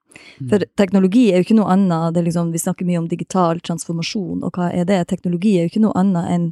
[0.50, 4.42] For teknologi er jo ikke noe annet, det liksom, vi snakker mye om digital transformasjon,
[4.44, 5.02] og hva er det?
[5.10, 6.48] Teknologi er jo ikke noe annet enn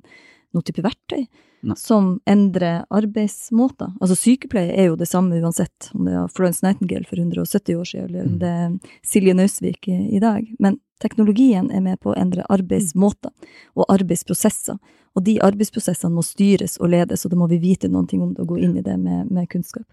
[0.53, 1.27] noe type verktøy
[1.63, 1.77] Nei.
[1.79, 3.95] som endrer arbeidsmåter.
[4.03, 7.89] Altså sykepleie er jo det samme uansett om det er Florence Nightingale for 170 år
[7.89, 8.39] siden, eller om Mm.
[8.43, 10.45] det er Silje Nausvik i, i dag.
[10.59, 13.31] Men teknologien er med på å endre arbeidsmåter
[13.77, 14.79] og arbeidsprosesser.
[15.15, 18.41] Og de arbeidsprosessene må styres og ledes, og da må vi vite noe om det
[18.41, 19.85] og gå inn i det med, med kunnskap.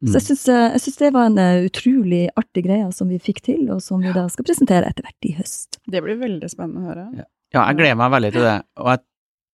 [0.00, 3.18] Så jeg syns, eh, jeg syns det var en eh, utrolig artig greie som vi
[3.20, 5.76] fikk til, og som vi da skal presentere etter hvert i høst.
[5.84, 7.06] Det blir veldig spennende å høre.
[7.52, 8.56] Ja, jeg gleder meg veldig til det.
[8.80, 9.02] Og jeg,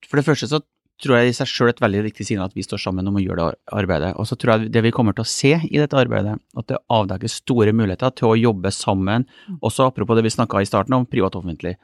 [0.07, 0.63] for det første så
[1.03, 3.23] tror jeg i seg sjøl et veldig viktig signal at vi står sammen om å
[3.25, 4.13] gjøre det arbeidet.
[4.17, 6.81] Og så tror jeg det vi kommer til å se i dette arbeidet, at det
[6.95, 9.27] avdekker store muligheter til å jobbe sammen,
[9.61, 11.75] også apropos det vi snakka i starten om privat og offentlig.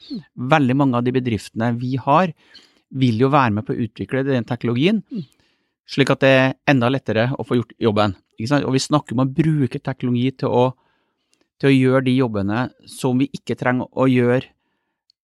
[0.55, 2.33] Veldig mange av de bedriftene vi har,
[3.03, 5.03] vil jo være med på å utvikle den teknologien,
[5.89, 8.15] slik at det er enda lettere å få gjort jobben.
[8.65, 10.65] Og vi snakker om å bruke teknologi til å,
[11.61, 14.49] til å gjøre de jobbene som vi ikke trenger å gjøre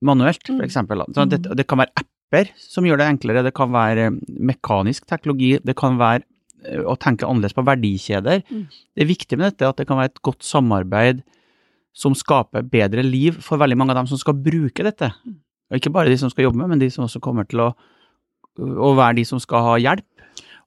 [0.02, 0.64] manuelt, for Mm.
[0.68, 1.02] eksempel.
[1.28, 5.74] Det, det kan være apper som gjør det enklere, det kan være mekanisk teknologi, det
[5.76, 6.22] kan være
[6.64, 8.44] eh, å tenke annerledes på verdikjeder.
[8.50, 8.68] Mm.
[8.94, 11.24] Det er viktig med dette at det kan være et godt samarbeid
[11.94, 15.10] som skaper bedre liv for veldig mange av dem som skal bruke dette.
[15.70, 17.72] Og ikke bare de som skal jobbe med, men de som også kommer til å,
[18.58, 20.06] å være de som skal ha hjelp.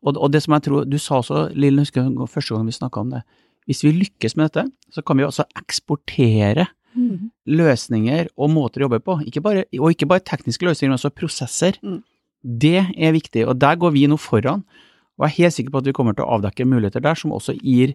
[0.01, 2.75] Og, og det som jeg tror, Du sa også, Lill, jeg husker første gang vi
[2.75, 3.21] snakka om det,
[3.69, 6.65] hvis vi lykkes med dette, så kan vi også eksportere
[7.47, 9.17] løsninger og måter å jobbe på.
[9.29, 11.77] Ikke bare, og ikke bare tekniske løsninger, men også prosesser.
[11.83, 12.01] Mm.
[12.41, 14.65] Det er viktig, og der går vi nå foran.
[15.17, 17.33] Og jeg er helt sikker på at vi kommer til å avdekke muligheter der som
[17.35, 17.93] også gir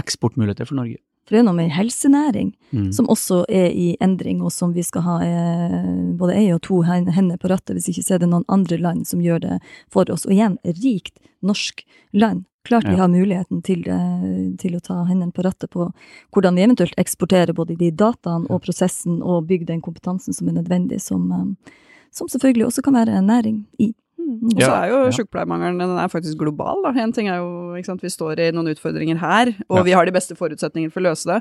[0.00, 0.98] eksportmuligheter for Norge.
[1.24, 2.92] For det er noe med helsenæring Mm.
[2.92, 6.82] som også er i endring, og som vi skal ha eh, både ei og to
[6.82, 9.60] hen- hender på rattet, hvis ikke så er det noen andre land som gjør det
[9.88, 10.26] for oss.
[10.26, 12.44] Og igjen, rikt norsk land.
[12.64, 12.96] Klart vi Ja.
[12.96, 15.92] har muligheten til, eh, til å ta hendene på rattet på
[16.32, 20.52] hvordan vi eventuelt eksporterer både de dataene og prosessen og bygge den kompetansen som er
[20.62, 21.70] nødvendig, som, eh,
[22.10, 23.94] som selvfølgelig også kan være en næring i.
[24.24, 25.12] Og så er jo ja.
[25.18, 26.82] sykepleiermangelen den er faktisk global.
[26.84, 26.94] Da.
[27.02, 29.84] En ting er jo sant, vi står i noen utfordringer her, og Ja.
[29.88, 31.40] vi har de beste forutsetninger for å løse det.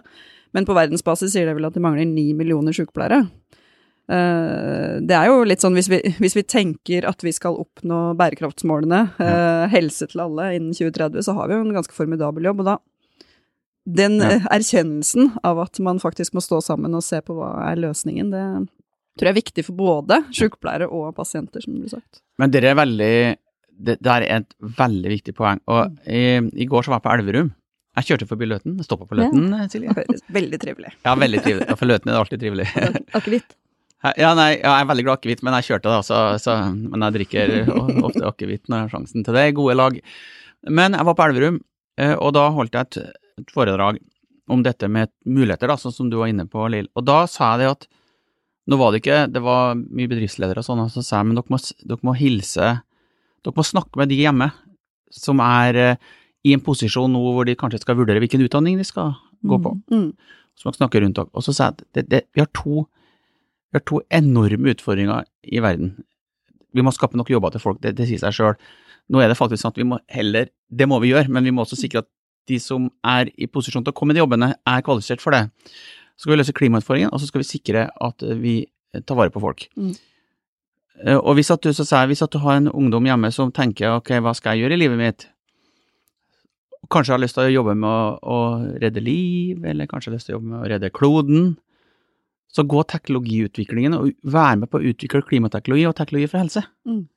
[0.53, 3.23] Men på verdensbasis sier det vel at det mangler ni millioner sykepleiere.
[4.11, 8.15] Eh, det er jo litt sånn hvis vi, hvis vi tenker at vi skal oppnå
[8.19, 9.67] bærekraftsmålene, ja.
[9.71, 12.59] helse til alle innen 2030, så har vi jo en ganske formidabel jobb.
[12.65, 12.77] Og da
[13.85, 17.81] den eh, erkjennelsen av at man faktisk må stå sammen og se på hva er
[17.83, 18.43] løsningen, det
[19.19, 22.21] tror jeg er viktig for både sykepleiere og pasienter, som det blir sagt.
[22.41, 23.15] Men dere er veldig
[23.83, 25.59] Det det, er et veldig viktig poeng.
[25.67, 27.51] Og i, i går så var jeg på Elverum.
[27.97, 28.77] Jeg kjørte forbi Løten.
[28.85, 29.93] Stoppa på Løten, Silje.
[29.93, 30.93] Høres veldig trivelig.
[31.05, 31.67] Ja, veldig trivelig.
[31.69, 32.67] Ja, For Løten er det alltid trivelig.
[33.17, 33.57] Akevitt.
[34.19, 36.55] Ja, nei, ja, jeg er veldig glad i akevitt, men jeg kjørte da, så, så
[36.75, 37.53] Men jeg drikker
[38.07, 39.45] ofte akevitt når jeg har sjansen til det.
[39.55, 39.99] Gode lag.
[40.67, 41.61] Men jeg var på Elverum,
[42.01, 44.01] eh, og da holdt jeg et, et foredrag
[44.51, 46.89] om dette med muligheter, da, sånn som du var inne på, Lill.
[46.99, 47.87] Og da sa jeg det at
[48.69, 51.39] nå var det ikke Det var mye bedriftsledere og sånn, og så sa jeg men
[51.39, 52.69] dere må, dere må hilse
[53.43, 54.49] Dere må snakke med de hjemme
[55.13, 55.97] som er eh,
[56.43, 59.13] i en posisjon nå hvor de kanskje skal vurdere hvilken utdanning de skal
[59.45, 59.75] gå på.
[59.91, 60.09] Mm.
[60.57, 61.29] som dere snakker rundt dere.
[61.33, 62.85] Og så sa jeg at vi, har to,
[63.69, 65.93] vi har to enorme utfordringer i verden.
[66.73, 68.57] Vi må skape nok jobber til folk, det, det sier seg sjøl.
[69.13, 71.53] Nå er det faktisk sånn at vi må heller, det må vi gjøre, men vi
[71.53, 72.09] må også sikre at
[72.49, 75.45] de som er i posisjon til å komme i de jobbene, er kvalifisert for det.
[76.23, 78.53] Så skal vi løse klimautfordringen, og så skal vi sikre at vi
[79.03, 79.65] tar vare på folk.
[79.75, 79.91] Mm.
[81.03, 83.97] Eh, Og hvis at du, jeg, hvis at du har en ungdom hjemme som tenker
[83.97, 85.27] ok, hva skal jeg gjøre i livet mitt,
[86.93, 88.39] kanskje har lyst til å jobbe med å, å
[88.79, 91.49] redde liv, eller kanskje har lyst til å jobbe med å redde kloden,
[92.53, 96.63] så gå teknologiutviklingen og vær med på å utvikle klimateknologi og teknologi for helse.
[96.87, 97.07] Mm.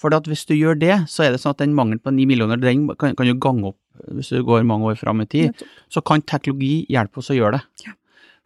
[0.00, 2.24] For at hvis du gjør det, så er det sånn at den mangelen på ni
[2.26, 3.78] millioner, den kan, kan jo gange opp
[4.16, 5.64] hvis du går mange år fram i tid.
[5.92, 7.86] Så kan teknologi hjelpe oss å gjøre det.
[7.86, 7.94] Ja.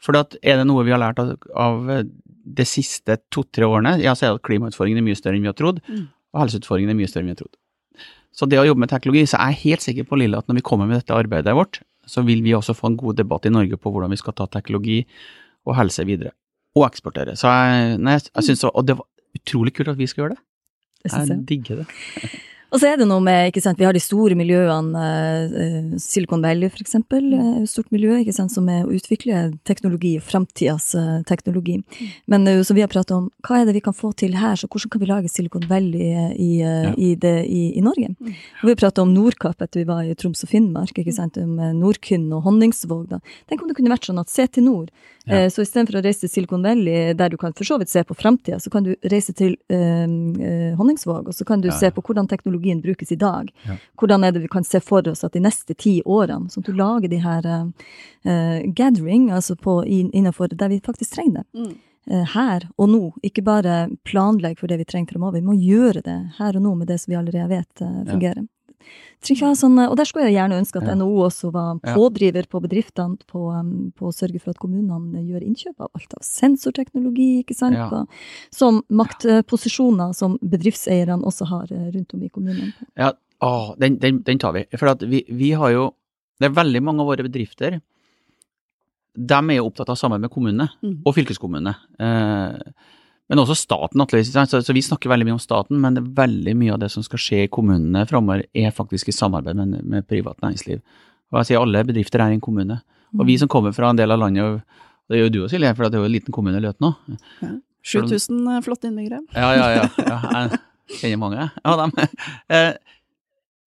[0.05, 1.87] For er det noe vi har lært av, av
[2.45, 5.57] de siste to-tre årene, ja, så er at klimautfordringen er mye større enn vi har
[5.57, 6.09] trodd, Mm.
[6.35, 7.57] og helseutfordringen er mye større enn vi har trodd.
[8.35, 10.59] Så det å jobbe med teknologi, så er jeg helt sikker på, Lille, at når
[10.59, 13.53] vi kommer med dette arbeidet vårt, så vil vi også få en god debatt i
[13.55, 15.07] Norge på hvordan vi skal ta teknologi
[15.65, 16.35] og helse videre,
[16.77, 17.33] og eksportere.
[17.39, 19.07] Så jeg, nei, jeg synes, og det var
[19.39, 20.43] utrolig kult at vi skal gjøre det.
[21.05, 21.29] Jeg.
[21.31, 21.87] Jeg digger det.
[22.73, 25.03] Og så er det noe med, ikke sant, vi har de store miljøene,
[25.53, 29.45] uh, Silicon Valley for eksempel, er et stort miljø, ikke sant, som er å utvikle
[29.69, 31.81] teknologi, framtidas uh, teknologi.
[32.31, 34.57] Men uh, som vi har pratet om, hva er det vi kan få til her,
[34.59, 36.95] så hvordan kan vi lage Silicon Valley i, uh, Ja.
[36.99, 38.11] i, det, i, i Norge?
[38.19, 38.35] Mm.
[38.35, 41.39] Og vi har pratet om Nordkapp etter vi var i Troms og Finnmark, ikke sant,
[41.41, 43.21] om eh, Nordkynn og Honningsvåg da.
[43.49, 44.91] Tenk om det kunne vært sånn at se til nord,
[45.27, 45.35] Ja.
[45.45, 48.03] Eh, Så istedenfor å reise til Silicon Valley, der du kan for så vidt se
[48.05, 51.75] på framtida, så kan du reise til eh, eh, Honningsvåg, og så kan du Ja,
[51.79, 53.49] se på hvordan teknologien brukes i dag.
[53.65, 53.77] Ja.
[53.97, 56.67] Hvordan er det vi kan se for oss at de neste ti årene, sånn at
[56.67, 57.65] du lager de her eh,
[58.31, 61.47] eh, gathering, altså på, inn- innenfor der vi faktisk trenger det.
[61.55, 61.75] Mm.
[62.11, 63.13] Eh, her og nå.
[63.25, 66.75] Ikke bare planlegge for det vi trenger fremover, vi må gjøre det her og nå
[66.77, 68.05] med det som vi allerede vet Ja.
[68.13, 68.45] fungerer.
[69.25, 70.91] Sånn, og der skulle jeg gjerne ønske at.
[70.99, 73.47] NHO også var pådriver på bedriftene på,
[73.97, 78.05] på å sørge for at kommunene gjør innkjøp av alt av sensorteknologi, ikke sant, Ja.
[78.53, 82.75] som maktposisjoner som bedriftseierne også har eh, rundt om i kommunene.
[83.01, 84.67] Ja, å, den, den, den tar vi.
[84.77, 85.95] For vi, vi har jo
[86.41, 87.81] Det er veldig mange av våre bedrifter
[89.15, 90.97] De er jo opptatt av samarbeid med kommunene Mm.
[91.07, 91.75] og fylkeskommunene.
[91.99, 92.73] Eh,
[93.31, 94.03] men også staten?
[94.51, 97.23] Så, så vi snakker veldig mye om staten, men veldig mye av det som skal
[97.23, 100.83] skje i kommunene framover, er faktisk i samarbeid med, med privat næringsliv.
[101.33, 102.81] Og jeg sier alle bedrifter er i en kommune.
[103.15, 105.55] Og vi som kommer fra en del av landet, og det gjør jo du også,
[105.57, 106.93] Silje, for det er jo en liten kommune Løten nå.
[107.85, 109.21] 7000 flotte innbyggere.
[109.37, 109.89] Ja, ja, ja.
[110.01, 111.49] ja jeg kjenner mange.
[111.65, 111.93] av dem.
[112.49, 112.73] Eh,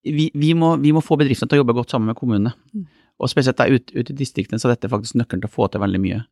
[0.03, 2.53] vi, vi, må, vi må få bedriftene til å jobbe godt sammen med kommunene.
[2.75, 2.85] Mm.
[3.21, 5.69] Og spesielt der ute ut i distriktene, så dette er faktisk nøkkelen til å få
[5.71, 6.23] til veldig mye.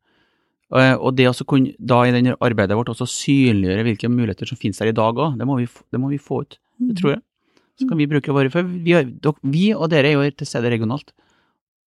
[0.72, 4.58] Eh, Og det å kunne da i denne arbeidet vårt også synliggjøre hvilke muligheter som
[4.58, 5.48] finnes der i dag òg, det,
[5.92, 6.58] det må vi få ut.
[6.80, 7.22] Det tror jeg.
[7.80, 9.10] Så kan vi bruke våre For vi, har-
[9.44, 11.12] vi og dere er jo til stede regionalt.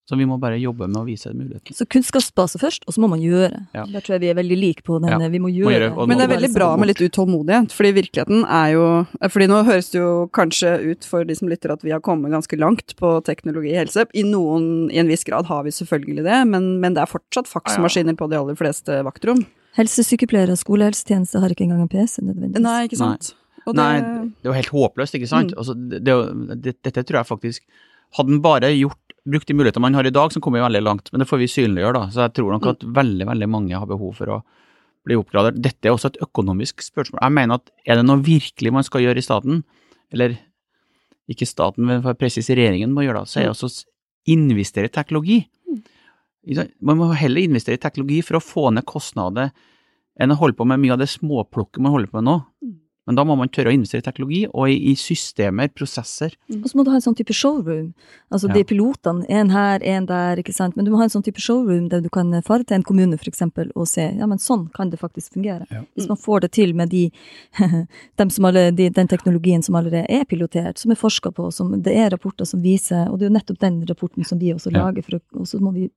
[0.04, 1.72] Så vi må bare jobbe med å vise mulighetene.
[1.72, 3.62] Så kunnskapsbase først, og så må man gjøre.
[3.72, 3.86] Ja.
[3.88, 5.08] Der tror jeg vi er veldig like på den.
[5.08, 5.88] Ja, Vi må gjøre.
[5.88, 8.84] gjøre, Men det er veldig bra med litt utålmodighet, fordi virkeligheten er jo
[9.32, 12.30] Fordi nå høres det jo kanskje ut for de som lytter at vi har kommet
[12.30, 14.04] ganske langt på teknologi i helse.
[14.12, 17.48] I noen, i en viss grad har vi selvfølgelig det, men, men det er fortsatt
[17.48, 19.40] faksmaskiner på de aller fleste vaktrom.
[19.78, 22.62] Helsesykepleiere og skolehelsetjeneste har ikke engang en PC nødvendigvis.
[22.62, 23.32] Nei, ikke sant?
[23.64, 25.54] Og det, Nei, det er jo helt håpløst, ikke sant?
[25.54, 25.58] Mm.
[25.58, 26.14] Altså, det, det,
[26.60, 27.64] det, dette tror jeg faktisk
[28.14, 31.10] Hadde en bare gjort, brukt de mulighetene man har i dag, som kommer veldig langt.
[31.12, 32.10] Men det får vi synliggjøre, da.
[32.12, 34.40] Så jeg tror nok at veldig, veldig mange har behov for å
[35.04, 35.60] bli oppgradert.
[35.60, 37.20] Dette er også et økonomisk spørsmål.
[37.22, 39.64] Jeg mener at er det noe virkelig man skal gjøre i staten,
[40.14, 40.36] eller
[41.30, 43.84] ikke staten, men presis regjeringen må gjøre det, så er det også å
[44.34, 45.38] investere i teknologi.
[46.84, 49.54] Man må heller investere i teknologi for å få ned kostnader
[50.20, 52.36] enn å holde på med mye av det småplukket man holder på med nå.
[53.06, 56.32] Men da må man tørre å investere i teknologi og i, systemer, prosesser.
[56.56, 57.92] Og så må du ha en sånn type showroom.
[58.32, 58.54] Altså Ja.
[58.54, 60.76] de pilotene, en her, en der, ikke sant.
[60.76, 63.18] Men du må ha en sånn type showroom der du kan fare til en kommune
[63.18, 65.66] eksempel og se, ja men sånn kan det faktisk fungere.
[65.70, 65.82] Ja.
[65.96, 67.10] Hvis man får det til med de,
[68.16, 71.82] dem som alle, de, den teknologien som allerede er pilotert, som er forska på, som
[71.82, 74.72] det er rapporter som viser, og det er jo nettopp den rapporten som vi også
[74.72, 75.90] lager, for å, og så må vi,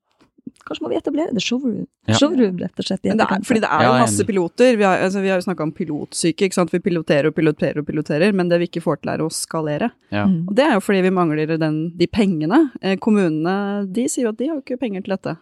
[0.67, 1.85] kanskje må vi etablere det showroom.
[2.07, 2.15] Ja.
[2.19, 3.01] Showroom, rett og slett.
[3.03, 4.77] det er, fordi det er jo masse piloter.
[4.77, 6.71] Vi har, altså, vi har jo snakka om pilotsyke, ikke sant.
[6.73, 9.91] Vi piloterer og piloterer og piloterer, men det vi ikke får til er å skalere.
[10.13, 10.25] Ja.
[10.29, 10.45] Mm.
[10.47, 12.71] Og det er jo fordi vi mangler den, de pengene.
[12.81, 15.35] Eh, kommunene de sier jo at de har jo ikke penger til dette.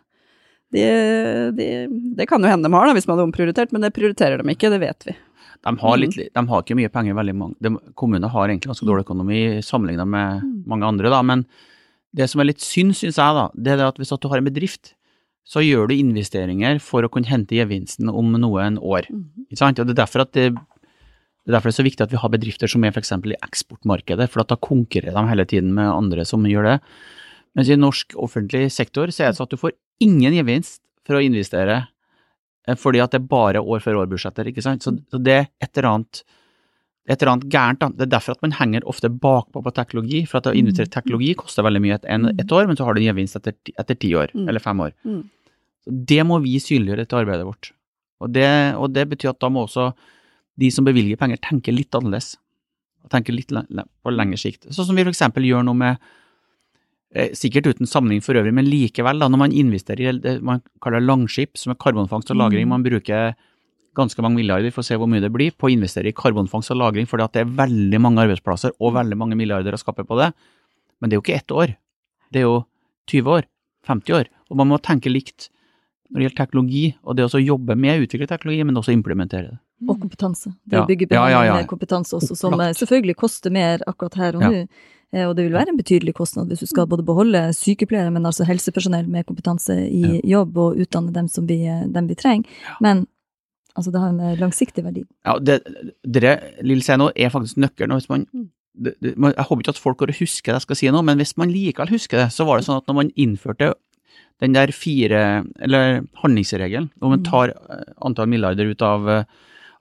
[0.75, 0.81] De,
[1.55, 1.67] de,
[2.17, 4.49] det kan jo hende de har, da, hvis man hadde omprioritert, men det prioriterer de
[4.55, 5.13] ikke, det vet vi.
[5.65, 6.01] De har, Mm.
[6.01, 7.55] litt, de har ikke mye penger, veldig mange.
[7.63, 10.63] De, kommunene har egentlig ganske dårlig økonomi sammenlignet med Mm.
[10.67, 11.21] mange andre, da.
[11.23, 11.45] Men
[12.15, 14.47] det som er litt synd, syns jeg, da, det er at hvis du har en
[14.47, 14.93] bedrift,
[15.45, 19.09] så gjør du investeringer for å kunne hente gevinsten om noen år.
[19.45, 19.81] Ikke sant?
[19.81, 22.21] Og det er derfor at det, det er derfor det er så viktig at vi
[22.21, 23.13] har bedrifter som er f.eks.
[23.29, 26.77] i eksportmarkedet, for at da konkurrerer de hele tiden med andre som gjør det.
[27.55, 31.19] Mens i norsk offentlig sektor så er det sånn at du får ingen gevinst for
[31.19, 31.83] å investere
[32.65, 34.87] eh, fordi at det er bare år for år-budsjetter, ikke sant.
[34.87, 36.23] Så, så det er et eller annet
[37.05, 37.81] et eller annet gærent.
[37.81, 37.89] Da.
[37.93, 40.23] Det er derfor at man henger ofte bakpå på teknologi.
[40.29, 42.87] For at å investere i teknologi koster veldig mye et, en, et år, men så
[42.87, 44.49] har du en gevinst etter, etter ti år, Mm.
[44.49, 44.91] eller fem år.
[45.05, 45.21] Mm.
[45.85, 47.71] Det må vi synliggjøre til arbeidet vårt.
[48.21, 49.91] Og det, og det betyr at da må også
[50.57, 52.37] de som bevilger penger, tenke litt annerledes.
[53.03, 54.65] Og tenke litt på lengre sikt.
[54.73, 55.97] Sånn som vi eksempel gjør noe med
[57.15, 60.59] Eh, sikkert uten sammenligning for øvrig, men likevel, da, når man investerer i det man
[60.83, 63.35] kaller langskip, som er karbonfangst og -lagring, man bruker
[63.95, 66.71] ganske mange milliarder for å se hvor mye det blir på å investere i karbonfangst
[66.75, 70.03] og -lagring, fordi at det er veldig mange arbeidsplasser og veldig mange milliarder å skape
[70.05, 70.33] på det.
[71.01, 71.75] Men det er jo ikke ett år.
[72.31, 72.65] Det er jo
[73.07, 73.43] 20 år,
[73.87, 74.25] 50 år.
[74.51, 75.49] Og man må tenke likt
[76.11, 79.49] når det gjelder teknologi, og det å jobbe med å utvikle teknologi, men også implementere
[79.49, 79.57] det.
[79.89, 80.53] Og kompetanse.
[80.65, 81.55] Det bygger å bygge Ja, ja, ja.
[81.55, 84.49] med kompetanse også, som eh, selvfølgelig koster mer akkurat her og Ja.
[84.49, 84.67] nå.
[85.13, 88.23] Eh, Og det vil være en betydelig kostnad hvis du skal både beholde sykepleiere, men
[88.25, 92.45] altså helsepersonell med kompetanse i jobb, og utdanne dem som vi, eh, dem vi trenger.
[92.81, 93.07] Men
[93.75, 95.03] altså, det har en eh, langsiktig verdi.
[95.25, 95.59] Ja, det,
[96.07, 97.95] dere, Lill sier nå, er faktisk nøkkelen.
[97.99, 98.49] hvis man, Mm.
[98.75, 101.01] det, det, Jeg håper ikke at folk går og husker det jeg skal si nå,
[101.03, 103.73] men hvis man likevel husker det, så var det sånn at når man innførte
[104.41, 107.29] den der fire, eller handlingsregelen, hvor man Mm.
[107.29, 109.23] tar eh, antall milliarder ut av eh,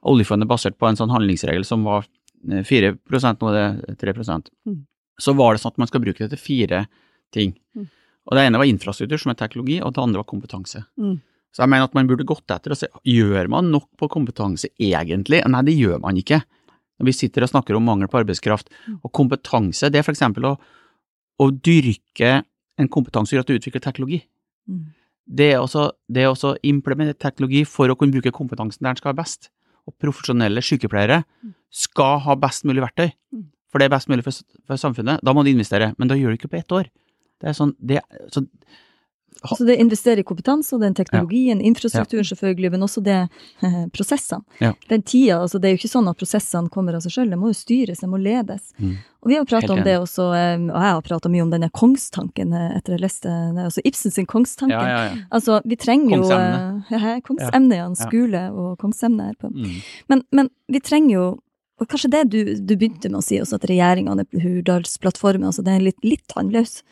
[0.04, 2.06] oljefondet basert på en sånn handlingsregel som var
[2.50, 2.92] eh, 4
[3.40, 4.12] nå er det 3
[4.66, 4.86] Mm.
[5.18, 6.86] så var det sånn at man skal bruke det til fire
[7.32, 7.54] ting.
[7.76, 7.88] Mm.
[8.26, 10.84] Og det ene var infrastruktur, som er teknologi, og det andre var kompetanse.
[10.98, 11.20] Mm.
[11.54, 14.72] Så jeg mener at man burde gått etter og se, gjør man nok på kompetanse
[14.82, 15.38] egentlig?
[15.46, 16.40] Nei, det gjør man ikke.
[16.98, 18.72] Når vi sitter og snakker om mangel på arbeidskraft.
[19.06, 20.52] Og kompetanse, det er for eksempel å,
[21.38, 22.40] å dyrke
[22.78, 24.20] en kompetanse som gjør at du utvikler teknologi.
[24.66, 24.82] Mm.
[25.24, 29.00] Det er også, det er også implementere teknologi for å kunne bruke kompetansen der den
[29.00, 29.48] skal være best.
[29.86, 31.22] Og profesjonelle sykepleiere
[31.74, 33.46] skal ha best mulig verktøy, Mm.
[33.70, 35.22] for det er best mulig for, for samfunnet.
[35.26, 36.90] Da må du investere, men da gjør du ikke på ett år.
[37.42, 38.44] Det er sånn, det, så,
[39.44, 43.16] Så det investerer i kompetanse og den teknologien, infrastrukturen selvfølgelig, men også det
[43.64, 44.44] eh, prosessene.
[44.62, 44.72] Ja.
[44.88, 47.40] Den tida, altså det er jo ikke sånn at prosessene kommer av seg sjøl, de
[47.40, 48.72] må jo styres, de må ledes.
[48.78, 48.96] Mm.
[49.24, 51.70] Og vi har prata om det også, eh, og jeg har prata mye om denne
[51.76, 54.80] kongstanken eh, etter jeg leste det, altså Ibsen sin kongstanke.
[54.80, 55.22] ja, ja, ja.
[55.34, 56.84] Altså, vi trenger jo Kongsemne.
[56.90, 57.88] ja, Kongsemne, ja.
[57.88, 58.08] Ja.
[58.08, 59.52] Skole og kongsemne her på.
[59.52, 59.80] Mm.
[60.12, 61.26] Men, men vi trenger jo
[61.82, 65.64] og kanskje det du, du begynte med å si, også at regjeringene er Hurdalsplattformen, altså
[65.66, 66.84] det er litt, litt tannløs.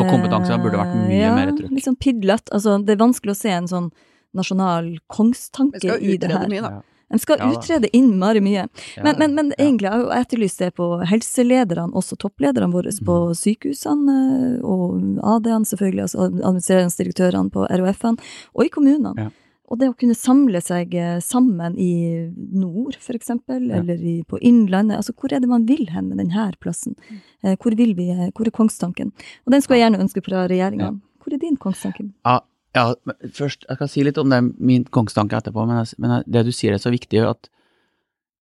[0.00, 1.70] Og kompetanse burde vært mye ja, mer trykk.
[1.76, 2.52] Litt sånn pidlete.
[2.56, 3.90] Altså, det er vanskelig å se en sånn
[4.32, 6.48] nasjonal kongstanke i det her.
[6.48, 6.70] mye, da.
[6.78, 6.82] Ja.
[7.12, 8.68] En skal Ja utrede innmari mye.
[8.96, 9.64] Ja, Men, men, men ja.
[9.66, 13.34] egentlig har jeg jo etterlyst det på helselederne, også topplederne våre på Mm.
[13.36, 14.14] sykehusene,
[14.56, 18.18] eh, og AD-ene selvfølgelig, altså administrerende direktørene på RHF-ene,
[18.56, 19.30] og i kommunene.
[19.72, 19.74] Ja.
[19.74, 23.78] Og det å kunne samle seg eh, sammen i nord, eksempel, Ja.
[23.80, 26.94] eller i, på Innlandet, altså hvor er det man vil hen med denne plassen?
[27.08, 27.20] Mm.
[27.44, 29.12] Eh, Hvor vil vi, eh, hvor er kongstanken?
[29.46, 30.90] Og den skulle jeg gjerne ønske fra regjeringa.
[31.24, 32.10] Hvor er din kongstanke?
[32.26, 32.40] Ja,
[32.74, 32.94] ja,
[33.32, 36.44] først, jeg skal si litt om det, min kongstanke etterpå, men, jeg, men jeg- det
[36.44, 37.48] du sier er så viktig, at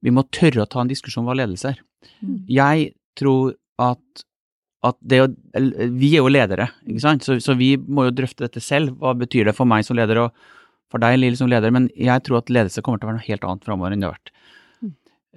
[0.03, 1.79] vi må tørre å ta en diskusjon om hva ledelse er.
[2.25, 2.45] Mm.
[2.49, 4.23] Jeg tror at,
[4.83, 5.27] at det å,
[5.95, 8.97] vi er jo ledere, ikke sant, så, så vi må jo drøfte dette selv.
[8.97, 10.31] Hva betyr det for meg som leder og
[10.91, 11.73] for deg, Lill, som leder?
[11.73, 14.09] Men jeg tror at ledelse kommer til å være noe helt annet framover enn det
[14.09, 14.33] har vært.
[14.81, 14.93] Mm.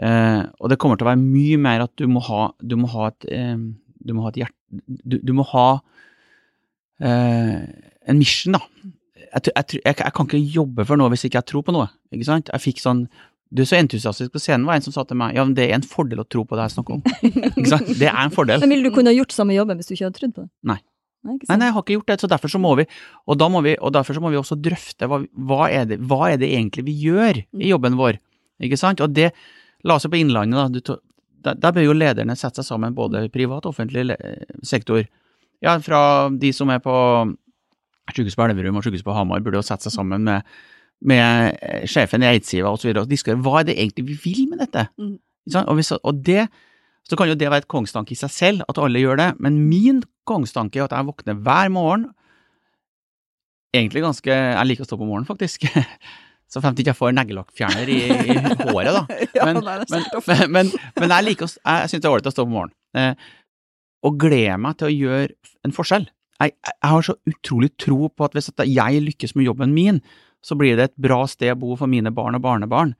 [0.09, 2.91] Eh, og det kommer til å være mye mer at du må ha, du må
[2.95, 3.57] ha et eh,
[4.05, 5.69] du må ha et hjerte du, du må ha
[7.01, 7.61] eh,
[8.11, 8.63] en mission, da.
[9.35, 11.89] Jeg, jeg, jeg, jeg kan ikke jobbe for noe hvis ikke jeg tror på noe.
[12.15, 12.51] ikke sant?
[12.53, 13.07] Jeg fikk sånn
[13.55, 15.69] Du er så entusiastisk på scenen, var en som sa til meg ja, men det
[15.69, 17.05] er en fordel å tro på det jeg snakker om.
[17.55, 17.93] ikke sant?
[18.01, 18.61] Det er en fordel.
[18.65, 20.51] Men ville du kunne gjort samme jobben hvis du ikke hadde trodd på det?
[20.73, 20.81] Nei.
[21.25, 22.85] Nei, Nei, jeg har ikke gjort det, så derfor så må vi,
[23.25, 26.41] og, vi, og derfor så må vi også drøfte hva, hva, er det, hva er
[26.43, 28.21] det egentlig vi gjør i jobben vår,
[28.69, 29.01] ikke sant?
[29.01, 29.31] Og det,
[29.89, 30.99] la oss se på Innlandet da,
[31.45, 34.17] der, der bør jo lederne sette seg sammen, både privat og offentlig
[34.65, 35.05] sektor.
[35.65, 36.95] Ja, fra de som er på
[38.13, 40.55] sykehuset på Elverum og sykehuset på Hamar, burde jo sette seg sammen med,
[41.05, 41.57] med
[41.91, 44.87] sjefen i Eidsiva videre, og diskutere hva er det egentlig vi vil med dette?
[45.01, 45.17] Mm.
[45.63, 46.47] Og, hvis, og det,
[47.05, 49.61] så kan jo det være et kongstanke i seg selv, at alle gjør det, men
[49.69, 52.13] min kongstanke er at jeg våkner hver morgen
[53.75, 55.65] Egentlig ganske Jeg liker å stå på morgenen, faktisk.
[56.53, 58.37] Så fremt ikke jeg får neglelakkfjerner i, i
[58.69, 59.01] håret, da.
[59.49, 59.81] Men, men,
[60.55, 62.77] men, men, jeg liker å Jeg syns det er ålreit å stå på morgenen.
[62.95, 63.33] Eh,
[64.07, 66.07] og gleder meg til å gjøre en forskjell.
[66.39, 69.99] Jeg, jeg jeg har så utrolig tro på at hvis jeg lykkes med jobben min,
[70.45, 72.95] så blir det et bra sted å bo for mine barn og barnebarn.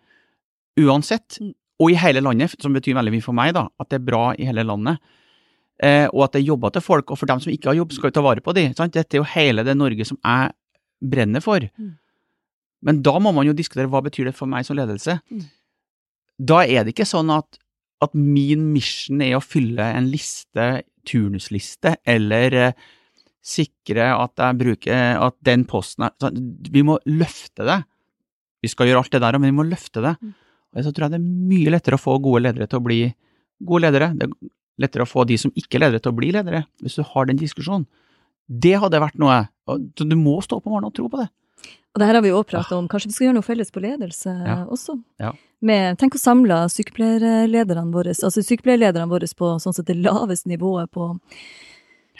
[0.81, 1.39] Uansett.
[1.83, 3.67] Og i hele landet, som betyr veldig mye for meg, da.
[3.83, 5.03] At det er bra i hele landet.
[5.83, 7.11] Eh, og at det er jobber til folk.
[7.11, 8.69] Og for dem som ikke har jobb, skal vi ta vare på de.
[8.79, 8.95] Sant?
[8.95, 10.55] Dette er jo hele det Norge som jeg
[11.15, 11.67] brenner for.
[11.81, 11.93] Mm.
[12.85, 15.19] Men da må man jo diskutere hva betyr det for meg som ledelse.
[15.33, 15.45] Mm.
[16.51, 17.59] Da er det ikke sånn at,
[18.05, 22.87] at min mission er å fylle en liste, turnusliste, eller eh,
[23.45, 26.39] sikre at jeg bruker at den posten er
[26.73, 27.83] Vi må løfte det.
[28.65, 30.15] Vi skal gjøre alt det der, men vi må løfte det.
[30.23, 30.33] Mm.
[30.75, 33.01] Og så tror jeg det er mye lettere å få gode ledere til å bli
[33.65, 34.11] gode ledere.
[34.19, 34.35] Det er
[34.85, 37.31] lettere å få de som ikke er ledere, til å bli ledere, hvis du har
[37.31, 37.87] den diskusjonen.
[38.51, 39.45] Det hadde vært noe.
[39.97, 41.31] Så du må stå opp om morgenen og tro på det.
[41.95, 43.81] Og det her har vi òg pratet om, kanskje vi skal gjøre noe felles på
[43.85, 44.57] ledelse Ja.
[44.67, 44.99] også.
[45.23, 45.31] Ja.
[45.65, 50.91] Med, tenk å samle sykepleierlederne våre, altså sykepleierlederne våre på sånn sett det laveste nivået
[50.91, 51.15] på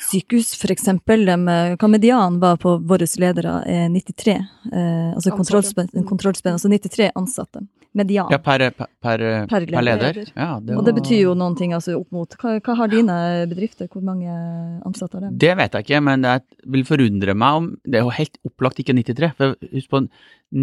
[0.01, 1.27] sykehus, for eksempel.
[1.27, 1.37] De,
[1.77, 4.39] hva median var på våre ledere, er 93.
[4.73, 7.67] Eh, altså kontrollspenn, kontrollspenn, altså 93 ansatte.
[7.95, 8.27] Median.
[8.33, 9.85] Ja, per, per, per, Per leder.
[9.87, 10.33] leder.
[10.35, 13.19] Ja, det, Og det betyr jo noen ting altså opp mot Hva, hva har dine
[13.51, 13.87] bedrifter?
[13.93, 14.35] Hvor mange
[14.83, 15.31] ansatte har de?
[15.45, 16.35] Det vet jeg ikke, men det
[16.75, 19.31] vil forundre meg om Det er jo helt opplagt ikke 93.
[19.39, 20.03] For husk på,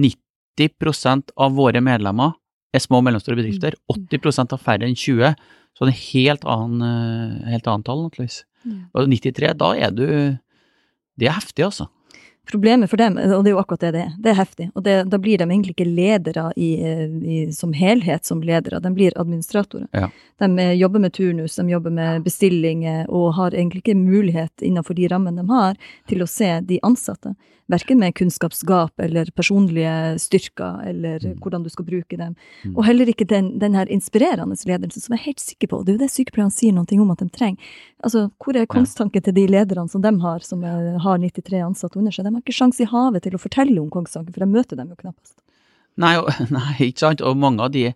[0.01, 2.35] 90% av våre medlemmer
[2.75, 3.79] er små og mellomstore bedrifter.
[3.91, 5.35] 80 har færre enn 20.
[5.77, 8.43] Så det er helt annen, eh, helt annet tall, naturligvis.
[8.67, 8.79] Mm.
[8.93, 10.05] Og 93, da er du
[11.19, 11.89] Det er heftig, altså.
[12.51, 14.65] Problemet for dem, og det er jo akkurat det det er, det er heftig.
[14.75, 18.91] Og det, da blir de egentlig ikke ledere i, i, som helhet som ledere, de
[18.91, 19.87] blir administratorer.
[19.95, 20.09] Ja.
[20.41, 24.99] De eh, jobber med turnus, de jobber med bestillinger, og har egentlig ikke mulighet innenfor
[24.99, 25.79] de rammene de har,
[26.11, 27.35] til å se de ansatte.
[27.71, 31.37] Verken med kunnskapsgap eller personlige styrker, eller Mm.
[31.39, 32.35] hvordan du skal bruke dem.
[32.65, 32.75] Mm.
[32.75, 35.93] Og heller ikke den, den her inspirerende ledelsen, som jeg er helt sikker på, det
[35.93, 37.57] er jo det sykepleierne sier noe om at de trenger.
[38.03, 42.11] Altså, hvor er kongstanken til de lederne som de har, som har 93 ansatte under
[42.11, 42.25] seg?
[42.25, 44.89] De har ikke sjanse i havet til å fortelle om kongstanken, for de møter dem
[44.89, 45.37] jo knappest.
[45.97, 46.15] Nei,
[46.49, 47.21] nei, ikke sant.
[47.21, 47.93] Og mange av de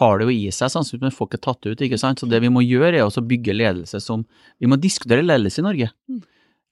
[0.00, 1.80] har det jo i seg, sannsynligvis, men får ikke tatt det ut.
[1.86, 2.20] ikke sant?
[2.20, 4.26] Så det vi må gjøre, er å bygge ledelse som
[4.60, 5.90] Vi må diskutere ledelse i Norge.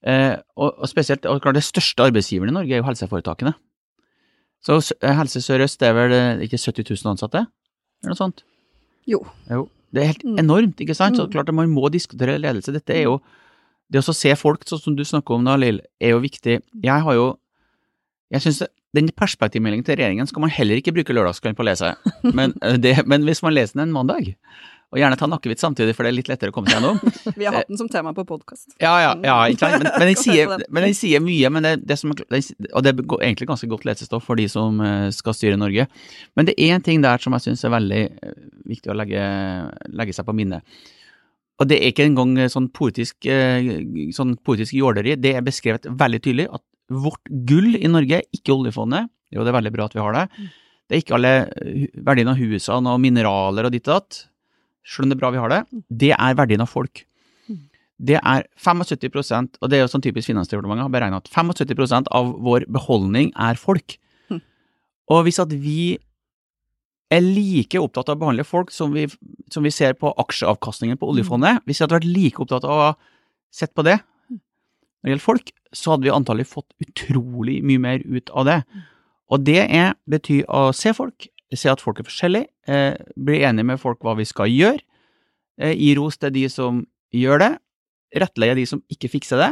[0.06, 3.54] Eh, og, og spesielt, og klart det største arbeidsgiveren i Norge er jo helseforetakene.
[4.64, 7.44] Så eh, Helse Sør-Øst er vel eh, ikke 70 000 ansatte?
[8.02, 8.44] Eller noe sånt?
[9.10, 9.24] Jo.
[9.50, 9.64] Jo.
[9.94, 10.38] Det er helt Mm.
[10.42, 11.16] enormt, ikke sant?
[11.16, 11.32] Så Mm.
[11.32, 12.72] klart man må diskutere ledelse.
[12.72, 13.20] Dette er jo
[13.90, 16.60] Det å se folk, sånn som du snakker om da, Lill, er jo viktig.
[16.84, 17.38] Jeg har jo
[18.30, 18.62] Jeg synes
[18.94, 21.94] den perspektivmeldingen til regjeringen skal man heller ikke bruke lørdagskvelden på å lese.
[22.34, 24.34] Men, det, men hvis man leser den en mandag,
[24.88, 27.00] og gjerne ta en akevitt samtidig, for det er litt lettere å komme seg gjennom.
[27.40, 28.70] Vi har hatt den som tema på podkast.
[28.80, 29.82] Ja, ja, ja, ikke sant?
[29.84, 33.50] Men, men, den, sier, men sier mye, men det, det som, og det er egentlig
[33.50, 35.84] ganske godt lesestoff for de som eh, skal styre Norge.
[36.38, 38.38] Men det er en ting der som jeg syns er veldig eh,
[38.72, 39.26] viktig å legge,
[39.92, 40.64] legge seg på minnet.
[41.58, 43.68] Og det er ikke engang eh, sånn poetisk, eh,
[44.16, 49.10] sånn poetisk jåleri, det er beskrevet veldig tydelig at vårt gull i Norge, ikke oljefondet,
[49.34, 50.26] jo det er veldig bra at vi har det,
[50.88, 54.20] det er ikke alle verdiene verdien av husene og mineraler og ditt og datt,
[54.88, 55.60] selv om det er bra vi har det,
[56.04, 57.04] det er verdien av folk.
[57.98, 62.28] Det er 75% og det er jo sånn typisk Finansdepartementet har beregnet at 75% av
[62.46, 63.96] vår beholdning er folk.
[64.30, 64.38] Hm.
[65.10, 65.96] Og hvis at vi
[67.10, 69.08] er like opptatt av å behandle folk som vi,
[69.50, 72.92] som vi ser på aksjeavkastningen på oljefondet, hvis vi hadde vært like opptatt av å
[73.50, 78.02] sett på det når det gjelder folk, så hadde vi antagelig fått utrolig mye mer
[78.04, 78.58] ut av det.
[79.30, 83.64] Og det er, betyr å se folk, se at folk er forskjellige, eh, bli enige
[83.70, 84.82] med folk hva vi skal gjøre,
[85.60, 86.82] eh, gi ros til de som
[87.14, 87.52] gjør det,
[88.20, 89.50] rettleie de som ikke fikser det.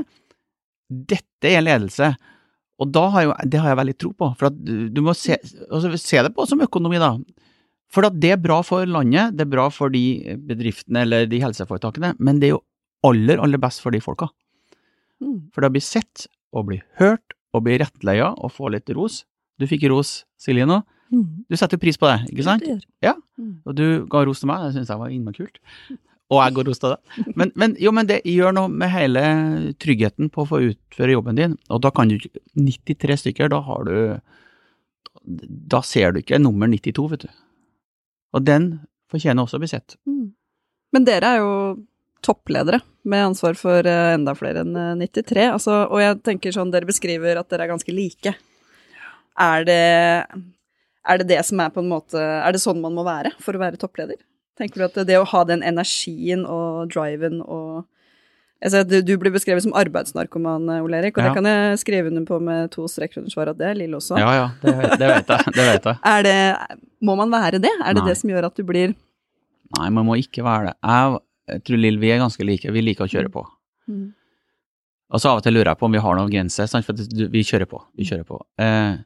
[1.15, 2.15] Dette er ledelse.
[2.77, 5.39] Og da har jeg, det har jeg veldig tro på, for at du, må se,
[5.71, 7.15] altså se det på som økonomi, da.
[7.93, 11.41] For at det er bra for landet, det er bra for de bedriftene eller de
[11.41, 12.65] helseforetakene, men det er jo
[13.07, 14.29] aller, aller best for de folka.
[15.23, 15.49] Mm.
[15.55, 19.23] For da blir sett og blir hørt og blir rettleia og får litt ros.
[19.57, 20.83] Du fikk ros, Silje, nå.
[21.13, 21.45] Mm.
[21.47, 22.65] Du setter jo pris på det, ikke sant?
[22.65, 23.21] Det gjør.
[23.39, 23.55] Mm.
[23.65, 25.61] Og du ga ros til meg, det syns jeg var innmari kult.
[26.35, 27.35] Og jeg går ros til deg.
[27.39, 29.23] Men, men, jo, men det gjør noe med hele
[29.83, 31.55] tryggheten på å få utføre jobben din.
[31.71, 33.99] Og da kan du ikke 93 stykker, da har du
[35.71, 37.31] Da ser du ikke nummer 92, vet du.
[38.35, 38.69] Og den
[39.11, 39.97] fortjener også å bli sett.
[40.07, 40.35] Mm.
[40.95, 41.55] Men dere er jo
[42.27, 45.47] toppledere med ansvar for eh, enda flere enn eh, 93.
[45.53, 48.35] Altså, og jeg tenker sånn, dere beskriver at dere er ganske like.
[49.47, 49.83] Er det,
[51.09, 53.57] er det det som er på en måte Er det sånn man må være for
[53.57, 54.19] å være toppleder?
[54.59, 57.85] Tenker du at det å ha den energien og driven og
[58.65, 61.29] altså, du, du blir beskrevet som arbeidsnarkoman, Ole Erik, og Ja.
[61.29, 63.95] det kan jeg skrive under på med to streker under svaret at det er Lill
[63.99, 64.17] også.
[64.19, 65.53] Ja ja, det, det vet jeg.
[65.59, 65.99] Det vet jeg.
[66.15, 66.37] Er det,
[67.05, 67.73] må man være det?
[67.85, 68.09] Er det Nei.
[68.11, 68.95] det som gjør at du blir
[69.77, 70.77] Nei, man må ikke være det.
[70.87, 71.19] Jeg,
[71.53, 72.71] jeg tror Lill, vi er ganske like.
[72.73, 73.43] Vi liker å kjøre på.
[73.91, 74.07] mm.
[75.15, 76.99] Og så av og til lurer jeg på om vi har noen grenser, for
[77.31, 77.79] vi kjører på.
[77.95, 78.41] Vi kjører på.
[78.59, 78.97] Eh,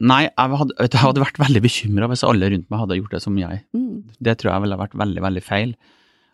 [0.00, 3.22] nei, jeg hadde, jeg hadde vært veldig bekymra hvis alle rundt meg hadde gjort det
[3.22, 3.62] som jeg.
[3.76, 4.02] Mm.
[4.20, 5.76] Det tror jeg ville vært veldig, veldig feil.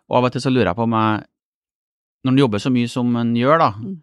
[0.09, 1.23] Og av og til så lurer jeg på om jeg,
[2.23, 3.97] når en jobber så mye som en gjør, da, Mm.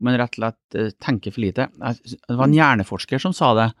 [0.00, 1.68] om en rett og slett eh, tenker for lite.
[1.80, 3.72] Jeg- Det var en hjerneforsker som sa det.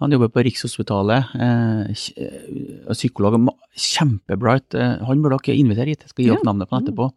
[0.00, 4.74] Han jobber på Rikshospitalet, eh, eh, psykolog, kjempebright.
[4.74, 7.12] Eh, han burde dere invitere hit, jeg skal gi opp navnet på han etterpå.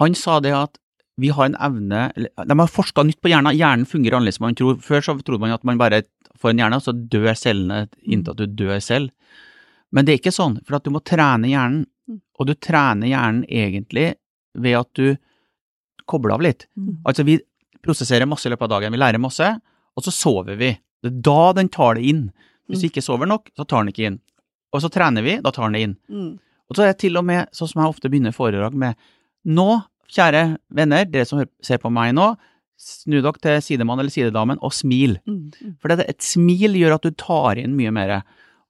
[0.00, 0.76] Han sa det at
[1.18, 3.56] vi har en evne De har forska nytt på hjernen.
[3.56, 4.78] Hjernen fungerer annerledes enn man tror.
[4.82, 6.04] Før så trodde man at man bare
[6.38, 9.10] får en hjerne, og så dør cellene inntil at du dør selv.
[9.90, 11.86] Men det er ikke sånn, for at du må trene hjernen.
[12.08, 12.20] Mm.
[12.38, 14.12] Og du trener hjernen egentlig
[14.58, 15.16] ved at du
[16.08, 16.68] kobler av litt.
[16.78, 17.00] Mm.
[17.02, 17.38] Altså, vi
[17.84, 18.94] prosesserer masse i løpet av dagen.
[18.94, 19.50] Vi lærer masse,
[19.98, 20.70] og så sover vi.
[21.02, 22.28] Det er da den tar det inn.
[22.68, 24.18] Hvis vi ikke sover nok, så tar den ikke inn.
[24.76, 25.94] Og så trener vi, da tar den det inn.
[26.12, 26.32] Mm.
[26.68, 28.98] Og så er det til og med sånn som jeg ofte begynner foredrag med
[29.48, 29.70] Nå
[30.12, 30.44] kjære
[30.74, 32.32] venner, dere som ser på meg nå,
[32.78, 35.18] snu dere til sidemann eller sidedamen og smil.
[35.28, 35.72] Mm, mm.
[35.82, 38.14] For det, et smil gjør at du tar inn mye mer.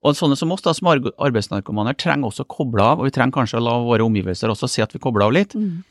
[0.07, 3.36] Og sånne som oss, da, som arbeidsnarkomaner, trenger også å koble av, og vi trenger
[3.41, 5.57] kanskje å la våre omgivelser også se at vi kobler av litt.
[5.59, 5.82] Mm.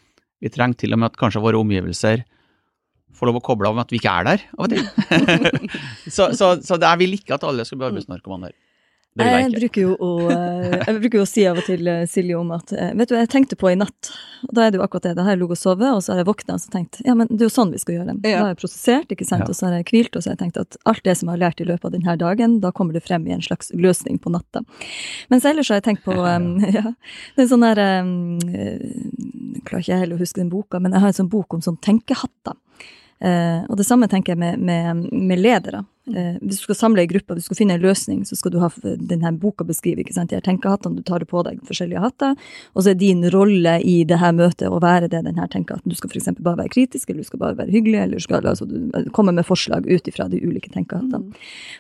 [0.43, 2.24] Vi trenger til og med at kanskje våre omgivelser
[3.18, 4.84] får lov å koble av med at vi ikke er der av og til.
[6.16, 8.54] så så, så jeg vil ikke at alle skal bli arbeidsnarkomaner.
[9.18, 11.65] Det vil jeg Jeg bruker jo å, eh, jeg bruker jo å si av og
[11.65, 14.11] til eh, Silje om at eh, Vet du, jeg tenkte på i natt,
[14.45, 15.13] og da er det jo akkurat det.
[15.18, 17.15] Da har jeg ligget og sovet, og så har jeg våkna og så tenkt ja,
[17.18, 18.18] men det er jo sånn vi skal gjøre det.
[18.30, 18.38] Ja.
[18.38, 19.49] Da har jeg prosessert, ikke sant, Ja.
[19.49, 21.38] og så har jeg hvilt, og så har jeg tenkt at alt det som jeg
[21.38, 24.22] har lært i løpet av denne dagen, da kommer det frem i en slags løsning
[24.22, 24.63] på natta.
[25.34, 26.93] Mens ellers har jeg tenkt på um, ja,
[27.36, 31.03] det er sånn der um, Jeg klarer ikke heller å huske den boka, men jeg
[31.03, 32.57] har en sånn bok om sånn tenkehatter.
[33.18, 35.82] Uh, og det samme tenker jeg med, med, med ledere.
[36.16, 38.53] Eh, hvis du skal samle ei gruppe, hvis du skal finne en løsning, så skal
[38.53, 40.03] du ha denne boka beskrive.
[40.03, 40.32] ikke sant?
[40.32, 42.36] De tenkehattene, du tar det på deg forskjellige hatter,
[42.74, 45.91] og så er din rolle i det her møtet å være det den her tenkehatten.
[45.91, 46.39] Du skal f.eks.
[46.39, 49.10] bare være kritisk, eller du skal bare være hyggelig, eller du skal altså, du eh,
[49.12, 51.34] komme med forslag ut ifra de ulike tenkehattene.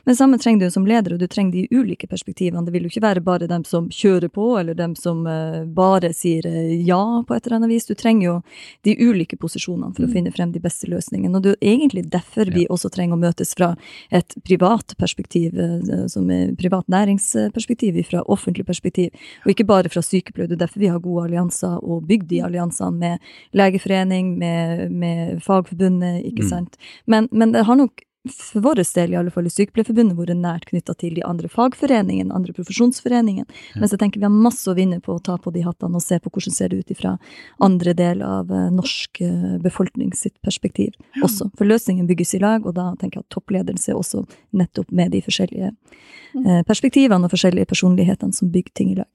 [0.03, 2.65] Men det samme trenger du som leder, og du trenger de ulike perspektivene.
[2.67, 6.11] Det vil jo ikke være bare dem som kjører på, eller dem som eh, bare
[6.15, 7.87] sier eh, ja på et eller annet vis.
[7.87, 8.35] Du trenger jo
[8.83, 11.39] de ulike posisjonene for å finne frem de beste løsningene.
[11.39, 13.73] Og det er egentlig derfor vi også trenger å møtes fra
[14.17, 19.09] et privat perspektiv, eh, som er privat næringsperspektiv, fra offentlig perspektiv,
[19.45, 20.47] og ikke bare fra sykepleier.
[20.49, 23.17] Det er derfor vi har gode allianser og bygd de alliansene med
[23.53, 26.49] Legeforening, med, med Fagforbundet, ikke Mm.
[26.49, 26.77] sant.
[27.07, 28.01] Men, men det har nok
[28.31, 32.33] for vår del, i alle fall i Sykepleierforbundet, vært nært knytta til de andre fagforeningene,
[32.33, 33.47] andre profesjonsforeningene.
[33.77, 36.03] Mens jeg tenker vi har masse å vinne på å ta på de hattene og
[36.03, 37.15] se på hvordan det ser ut ifra
[37.63, 41.51] andre del av eh, norsk eh, befolkning sitt perspektiv også.
[41.57, 44.25] For løsningen bygges i lag, og da tenker jeg at toppledelse også
[44.57, 49.11] nettopp med de forskjellige eh, perspektivene og forskjellige personlighetene som bygger ting i lag.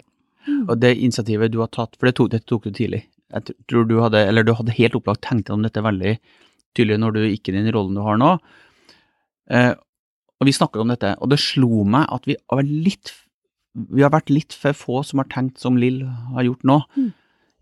[0.68, 3.04] Og det initiativet du har tatt, for det tok, det tok du tidlig.
[3.32, 6.16] Jeg tror du hadde, eller du hadde helt opplagt tenkt deg om dette veldig
[6.76, 8.34] tydelig når du gikk i den rollen du har nå.
[9.52, 9.72] Eh,
[10.40, 13.12] og vi snakket om dette, og det slo meg at vi har vært litt,
[13.94, 16.02] vi har vært litt for få som har tenkt som Lill
[16.34, 17.12] har gjort nå, Mm.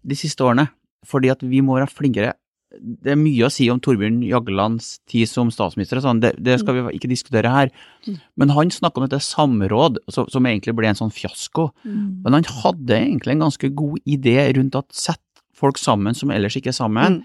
[0.07, 0.71] de siste årene.
[1.05, 2.33] Fordi at vi må være flinkere.
[2.71, 6.61] Det er mye å si om Torbjørn Jaglands tid som statsminister, og sånn, det, det
[6.61, 7.71] skal vi ikke diskutere her.
[8.07, 8.19] Mm.
[8.39, 11.71] Men han snakket om dette samråd, så, som egentlig ble en sånn fiasko.
[11.85, 15.21] Men han hadde egentlig en ganske god idé rundt at sett
[15.53, 17.25] folk sammen som ellers ikke er sammen, Mm.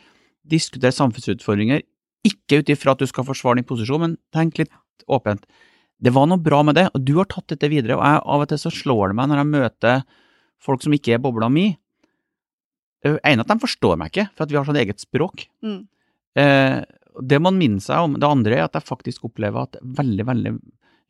[0.50, 1.82] diskutere samfunnsutfordringer,
[2.28, 4.74] ikke ut ifra at du skal forsvare din posisjon, men tenk litt
[5.12, 5.46] åpent.
[6.02, 8.44] Det var noe bra med det, og du har tatt dette videre, og jeg, av
[8.44, 10.04] og til så slår det meg når jeg møter
[10.66, 11.70] folk som ikke er bobla mi.
[13.06, 15.46] En at de forstår meg ikke, for at vi har sånn eget språk.
[15.64, 15.82] Mm.
[16.42, 16.80] Eh,
[17.22, 18.18] det man minner seg om.
[18.20, 20.56] Det andre er at jeg faktisk opplever at veldig, veldig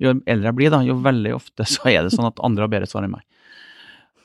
[0.03, 2.74] Jo eldre jeg blir, da, jo veldig ofte så er det sånn at andre har
[2.74, 3.24] bedre svar enn meg.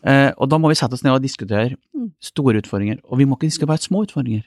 [0.03, 2.13] Eh, og da må vi sette oss ned og diskutere Mm.
[2.23, 2.99] store utfordringer.
[3.13, 4.47] Og vi må ikke diskutere bare små utfordringer.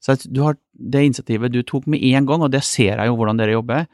[0.00, 3.18] Så du har det initiativet du tok med en gang, og det ser jeg jo
[3.18, 3.86] hvordan dere jobber,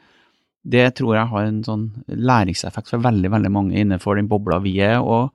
[0.67, 4.77] det tror jeg har en sånn læringseffekt for veldig, veldig mange innenfor den bobla vi
[4.83, 5.31] er, og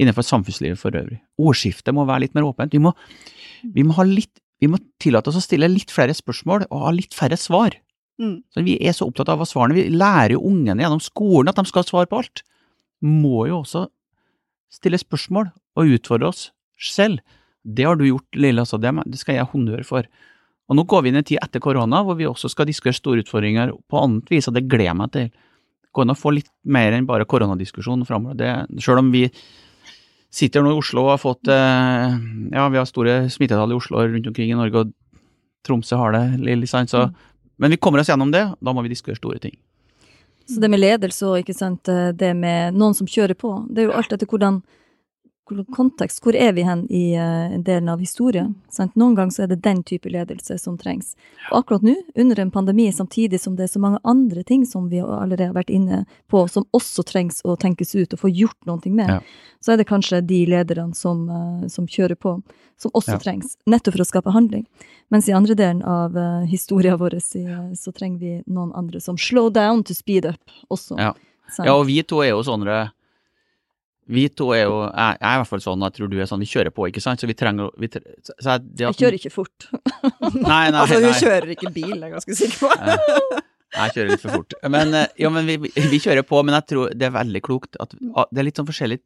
[0.00, 1.20] innenfor samfunnslivet for øvrig.
[1.38, 2.74] Ordskiftet må være litt mer åpent.
[2.74, 2.94] Vi må,
[3.74, 6.94] vi må, ha litt, vi må tillate oss å stille litt flere spørsmål og ha
[6.94, 7.76] litt færre svar.
[8.18, 8.40] Mm.
[8.54, 11.58] Så vi er så opptatt av hva svarene Vi lærer jo ungene gjennom skolen at
[11.58, 12.44] de skal ha svar på alt.
[13.02, 13.88] Må jo også
[14.74, 16.48] stille spørsmål og utfordre oss
[16.78, 17.22] selv.
[17.64, 20.06] Det har du gjort, Leila, så Det, det skal jeg ha honnør for.
[20.68, 22.96] Og nå går vi inn i en tid etter korona hvor vi også skal diskutere
[22.96, 25.28] store utfordringer på annet vis, og det gleder jeg meg til.
[25.94, 28.36] Gå går an å få litt mer enn bare koronadiskusjon framover.
[28.36, 29.30] Det- Selv om vi
[30.30, 32.18] sitter nå i Oslo og har fått eh,
[32.52, 34.92] Ja, vi har store smittetall i Oslo og rundt omkring i Norge, og
[35.64, 36.24] Tromsø har det,
[36.68, 37.12] sant, så
[37.56, 39.54] men vi kommer oss gjennom det, da må vi diskutere store ting.
[40.50, 41.38] Så det med ledelse og
[41.88, 44.58] eh, det med noen som kjører på, det er jo alt etter hvordan
[45.46, 48.54] kontekst, hvor er vi hen i uh, delen av historien?
[48.72, 48.94] Sant?
[48.96, 51.14] Noen ganger så er det den type ledelse som trengs.
[51.50, 54.88] Og akkurat nå, under en pandemi, samtidig som det er så mange andre ting som
[54.88, 58.58] vi allerede har vært inne på, som også trengs å tenkes ut og få gjort
[58.66, 59.20] noe med, Ja.
[59.60, 62.42] så er det kanskje de lederne som, uh, som kjører på,
[62.76, 63.18] som også Ja.
[63.18, 64.66] trengs, nettopp for å skape handling.
[65.10, 67.44] Mens i andre delen av uh, historien vår så,
[67.76, 70.40] så trenger vi noen andre som slow down to speed up
[70.70, 70.98] også.
[70.98, 71.12] Ja.
[71.58, 72.90] Ja, og vi to er jo sånne
[74.06, 76.16] Vi to er jo Jeg, jeg er i hvert fall sånn, og jeg tror du
[76.20, 77.22] er sånn, vi kjører på, ikke sant?
[77.22, 79.66] Så vi trenger vi, tre- så, så jeg, at, Jeg kjører ikke fort.
[80.50, 83.40] Nei, nei, Altså, hun kjører ikke bil, jeg er ganske sikker på.
[83.74, 84.54] Jeg kjører litt for fort.
[84.70, 87.78] Men, eh, jo, men vi, vi kjører på, men jeg tror det er veldig klokt
[87.82, 89.00] at det er litt sånn forskjellig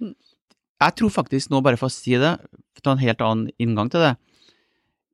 [0.00, 0.14] Mm.
[0.80, 2.30] Jeg tror faktisk, nå bare for å si det,
[2.72, 4.14] for å ta en helt annen inngang til det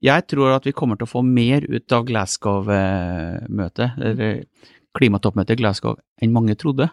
[0.07, 4.45] Jeg tror at vi kommer til å få mer ut av Glasgow-møtet, eller
[4.97, 6.87] klimatoppmøtet i Glasgow, enn mange trodde.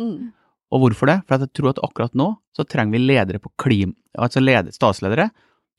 [0.00, 0.30] Mm.
[0.70, 1.18] Og hvorfor det?
[1.26, 5.30] For jeg tror at akkurat nå så trenger vi ledere på klim, altså leder, statsledere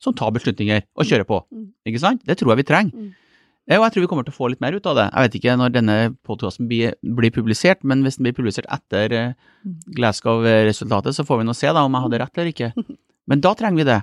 [0.02, 1.38] som tar beslutninger og kjører på.
[1.54, 1.66] Mm.
[1.88, 2.24] Ikke sant?
[2.26, 2.92] Det tror jeg vi trenger.
[2.96, 3.12] Mm.
[3.70, 5.04] Og jeg tror vi kommer til å få litt mer ut av det.
[5.12, 9.14] Jeg vet ikke når denne podkasten blir, blir publisert, men hvis den blir publisert etter
[9.14, 9.76] eh, Mm.
[9.94, 12.72] Glasgow-resultatet, så får vi nå se da om jeg hadde rett eller ikke.
[13.30, 13.98] Men da trenger vi det.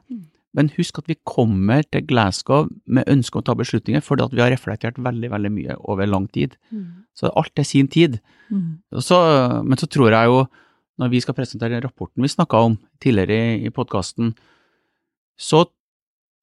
[0.56, 4.32] Men husk at vi kommer til Glasgow med ønske om å ta beslutninger, fordi at
[4.38, 6.56] vi har reflektert veldig, veldig mye over lang tid.
[7.12, 8.22] Så alt er sin tid.
[9.04, 9.20] Så,
[9.68, 10.40] men så tror jeg jo,
[11.00, 14.34] når vi skal presentere rapporten vi snakka om tidligere i, i podkasten,
[15.40, 15.64] så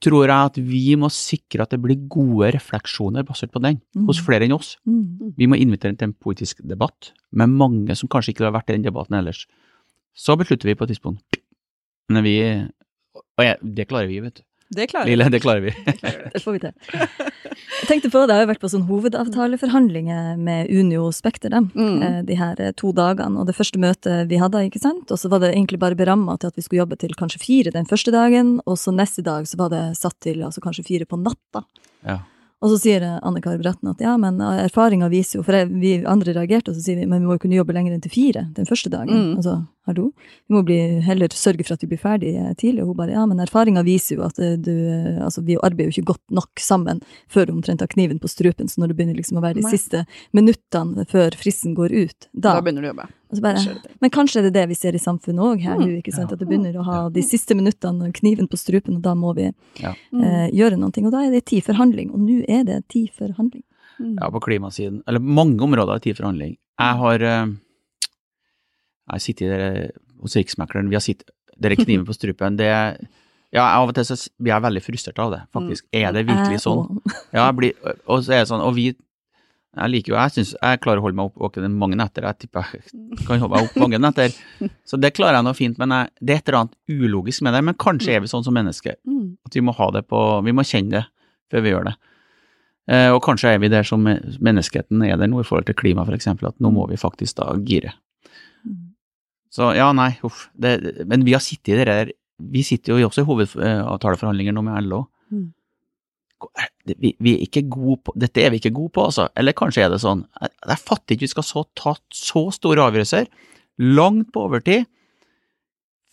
[0.05, 4.07] tror jeg at vi må sikre at det blir gode refleksjoner basert på den, Mm.
[4.11, 4.75] hos flere enn oss.
[4.87, 5.33] Mm.
[5.39, 8.77] Vi må invitere til en politisk debatt med mange som kanskje ikke har vært i
[8.77, 9.47] den debatten ellers.
[10.17, 11.41] Så beslutter vi på et tidspunkt.
[12.09, 12.37] Men vi
[13.39, 14.43] Og jeg, det klarer vi, vet du.
[14.77, 15.11] Det klarer vi.
[15.13, 15.71] Lille, det klarer vi.
[16.33, 16.73] Det får vi til.
[17.83, 22.03] Jeg tenkte på, Det har jo vært på sånn hovedavtaleforhandlinger med Unio Spekter dem, Mm.
[22.03, 23.39] eh, de her eh, to dagene.
[23.39, 26.39] Og det første møtet vi hadde, ikke sant, og så var det egentlig bare beramma
[26.39, 29.45] til at vi skulle jobbe til kanskje fire den første dagen, og så neste dag
[29.47, 31.65] så var det satt til altså kanskje fire på natta.
[32.07, 32.21] Ja.
[32.63, 35.69] Og så sier eh, Anne Kari Bratten at ja, men erfaringa viser jo For jeg,
[35.69, 38.01] vi andre reagerte, og så sier vi men vi må jo kunne jobbe lenger enn
[38.03, 39.13] til fire den første dagen.
[39.13, 39.37] Mm.
[39.37, 40.11] Altså, hallo?
[40.47, 40.77] Vi må bli,
[41.07, 42.83] heller sørge for at vi blir ferdig eh, tidlig.
[42.85, 45.91] Og hun bare ja, men erfaringa viser jo at eh, du eh, Altså, vi arbeider
[45.91, 47.01] jo ikke godt nok sammen
[47.33, 49.65] før du omtrent har kniven på strupen, så når det begynner liksom å være de
[49.67, 49.73] Nei.
[49.75, 50.03] siste
[50.37, 53.07] minuttene før fristen går ut, da, Da begynner du å jobbe.
[53.31, 53.95] og så bare.
[54.05, 56.31] Men kanskje er det det vi ser i samfunnet òg her nå, ikke sant?
[56.31, 56.37] Ja.
[56.37, 59.49] At det begynner å ha de siste minuttene, kniven på strupen, og da må vi
[59.83, 59.95] ja.
[59.95, 60.93] eh, gjøre noe.
[60.93, 63.65] Og da er det tid for handling, og nå er det tid for handling.
[63.99, 64.17] Mm.
[64.21, 65.03] Ja, på klimasiden.
[65.09, 66.57] Eller mange områder er tid for handling.
[66.77, 67.47] Jeg har eh,
[69.13, 69.79] Jeg sitter der
[70.23, 72.67] hos Riksmekleren, vi har sittet Dere kniven på strupen, det
[73.55, 75.87] Ja, av og til så blir jeg veldig frustrert av det, faktisk.
[75.95, 76.99] Er det virkelig sånn?
[77.37, 77.73] Ja, jeg blir,
[78.07, 78.91] og så er det sånn, og vi
[79.77, 82.25] Jeg liker jo, jeg syns jeg klarer å holde meg opp våken mange netter.
[82.25, 84.33] Jeg tipper jeg kan holde meg opp mange netter.
[84.89, 87.53] Så det klarer jeg nå fint, men jeg, det er et eller annet ulogisk med
[87.53, 87.61] det.
[87.69, 89.37] Men kanskje er vi sånn som mennesker, Mm.
[89.45, 91.05] at vi må ha det på Vi må kjenne det
[91.53, 91.95] før vi gjør det.
[92.89, 96.05] Eh, og kanskje er vi der som menneskeheten er der nå i forhold til klima,
[96.09, 97.93] f.eks., at nå må vi faktisk da gire.
[99.57, 100.47] Så ja, nei, uff.
[100.53, 100.77] Det,
[101.09, 102.11] men vi har sittet i det der
[102.53, 105.07] Vi sitter jo også i hovedavtaleforhandlinger nå med LO.
[105.33, 105.47] Mm.
[106.93, 109.31] Vi, vi er ikke gode på Dette er vi ikke gode på, altså.
[109.39, 110.27] Eller kanskje er det sånn.
[110.43, 113.31] Jeg, jeg fatter ikke vi skal så, ta så store avgjørelser,
[113.97, 114.85] langt på overtid.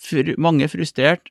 [0.04, 1.28] Fr, mange frustrert,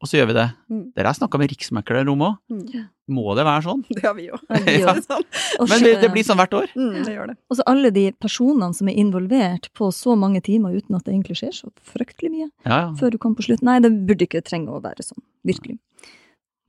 [0.00, 0.46] og så gjør vi det.
[0.72, 0.84] Mm.
[0.96, 2.38] Dere har snakka med riksmekler om òg.
[2.48, 2.86] Mm.
[3.12, 3.82] Må det være sånn?
[3.90, 4.38] Det har vi jo.
[4.80, 4.94] Ja.
[5.04, 5.26] Sånn.
[5.68, 6.70] Men det, det blir sånn hvert år.
[6.78, 7.36] Mm, det gjør det.
[7.50, 11.12] Og så alle de personene som er involvert på så mange timer uten at det
[11.12, 12.88] egentlig skjer så fryktelig mye Ja, ja.
[12.96, 13.64] før du kommer på slutt.
[13.66, 15.20] Nei, det burde ikke trenge å være sånn.
[15.46, 15.76] Virkelig.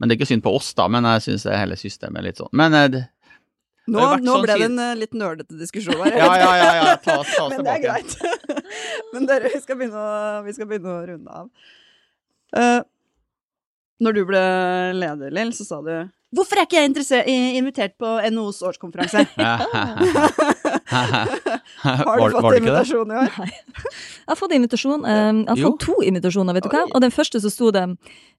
[0.01, 0.89] Men det er ikke synd på oss, da.
[0.91, 2.51] Men jeg syns hele systemet er litt sånn.
[2.57, 3.03] Men eh, det,
[3.91, 6.17] Nå, nå sånn ble det en eh, litt nerdete diskusjon her.
[6.21, 6.95] ja, ja, ja, ja.
[7.05, 8.17] Ta, ta oss Men det er greit.
[9.13, 11.69] Men dere, vi skal begynne å, vi skal begynne å runde av.
[12.59, 12.81] Eh,
[14.01, 14.41] når du ble
[14.97, 15.93] leder, Lill, så sa du
[16.31, 19.25] Hvorfor er ikke jeg invitert på NHOs årskonferanse?
[21.81, 23.31] Har du fått invitasjon i år?
[23.39, 23.49] Nei.
[23.51, 25.05] Jeg har fått invitasjon.
[25.05, 26.85] eh, Jeg har fått to invitasjoner, vet du hva.
[26.95, 27.83] Og den første så sto det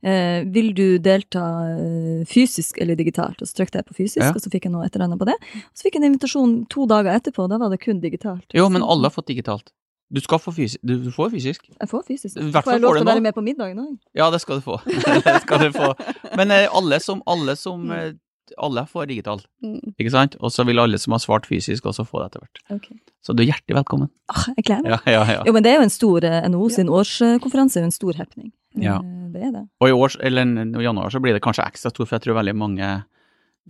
[0.02, 1.44] eh, 'Vil du delta
[1.76, 4.32] eh, fysisk eller digitalt?' Og så trykte jeg på fysisk, Ja.
[4.32, 5.36] og så fikk jeg noe et eller annet på det.
[5.36, 8.44] Og så fikk jeg en invitasjon to dager etterpå, da var det kun digitalt.
[8.54, 9.68] Jo, men alle har fått digitalt.
[10.12, 10.80] Du skal få fysisk.
[10.84, 11.62] Du, får fysisk.
[11.80, 12.36] Jeg får fysisk.
[12.36, 13.94] I hvert Får jeg lov til å være med på middagen òg?
[14.18, 14.76] Ja, det skal du få.
[15.24, 15.94] det skal du få.
[16.36, 18.12] Men eh, alle som, alle som eh,
[18.60, 19.94] Alle får digital, Mm.
[19.96, 20.34] ikke sant?
[20.42, 22.58] Og så vil alle som har svart fysisk, også få det etter hvert.
[22.74, 22.96] Okay.
[23.24, 24.10] Så du er hjertelig velkommen.
[24.28, 24.90] Åh, jeg gleder meg.
[25.06, 25.44] Ja, ja, ja.
[25.46, 28.18] Jo, men det er jo en stor eh, NHO sin årskonferanse, er jo en stor
[28.18, 28.50] happening.
[28.76, 28.98] Ja.
[29.32, 29.62] Det er det.
[29.80, 32.36] Og i år, eller i januar så blir det kanskje ekstra stor, for jeg tror
[32.42, 32.90] veldig mange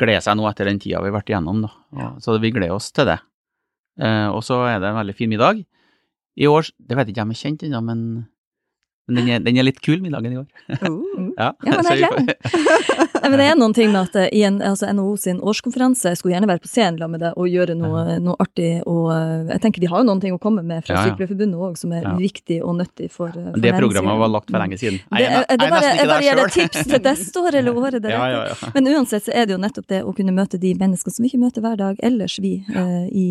[0.00, 1.62] gleder seg nå etter den tida vi har vært igjennom.
[1.68, 2.08] Da.
[2.24, 3.20] Så vi gleder oss til det.
[4.32, 5.60] Og så er det en veldig fin middag.
[6.36, 8.02] I år, det vet ikke jeg om jeg er kjent ennå, men,
[9.08, 10.46] men den, er, den er litt kul, middagen i år.
[10.82, 11.00] Uh,
[11.38, 12.34] Ja, Ja, men jeg gleder
[13.32, 16.18] men det er noen ting med at eh, i en, altså NHO sin årskonferanse jeg
[16.18, 18.82] skulle gjerne være på scenen med det og gjøre noe, noe artig.
[18.90, 21.12] Og eh, jeg tenker de har jo noen ting å komme med fra Ja, ja.
[21.12, 22.12] Sykepleierforbundet òg, som er Ja.
[22.18, 24.98] viktig og nyttig for, eh, for det programmet var lagt for lenge siden.
[25.06, 27.98] Det, Jeg er, det bare, jeg bare gir deg tips til neste år eller året
[28.02, 28.34] deretter.
[28.34, 28.72] ja, ja.
[28.76, 31.30] Men uansett så er det jo nettopp det å kunne møte de menneskene som vi
[31.32, 32.54] ikke møter hver dag ellers, vi.
[32.74, 33.26] eh, i,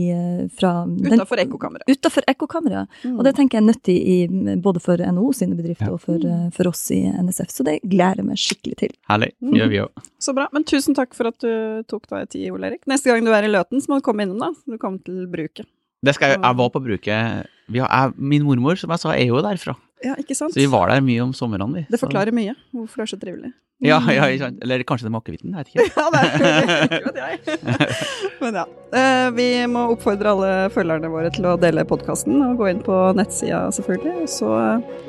[0.57, 1.86] fra den- Utafor ekkokammeret.
[1.91, 2.88] Utenfor ekkokammeret.
[3.05, 3.17] Mm.
[3.19, 4.17] Og det tenker jeg er nyttig i,
[4.63, 7.53] både for NHO sine bedrifter og for, eh, for oss i NSF.
[7.53, 8.95] Så det gleder jeg meg skikkelig til.
[9.09, 9.32] Herlig.
[9.57, 10.07] Gjør vi òg.
[10.26, 10.47] Så bra.
[10.55, 12.84] Men tusen takk for at du tok deg tid, Ole Erik.
[12.89, 14.51] Neste gang du er i Løten, så må du komme innom, da.
[14.70, 15.70] Du kommer til bruket.
[16.01, 19.14] Det skal jeg, jeg var på bruket vi har, jeg, Min mormor, som jeg sa,
[19.14, 19.76] er jo derfra.
[20.02, 20.54] Ja, ikke sant?
[20.56, 21.84] Så vi var der mye om somrene, vi.
[21.91, 23.52] Det forklarer mye hvorfor det er så trivelig.
[23.82, 24.60] Ja, ja, ikke sant.
[24.62, 25.86] Eller kanskje det er makevitten, jeg vet ikke.
[26.02, 27.95] Ja, det er ikke vet jeg.
[28.41, 28.66] Men ja.
[28.97, 32.99] Eh, Vi må oppfordre alle følgerne våre til å dele podkasten og gå inn på
[33.18, 34.28] nettsida, selvfølgelig.
[34.28, 34.52] Og så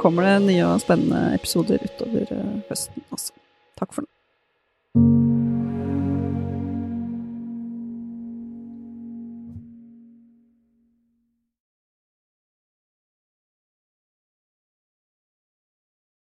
[0.00, 3.36] kommer det nye og spennende episoder utover eh, høsten også.
[3.80, 5.31] Takk for nå.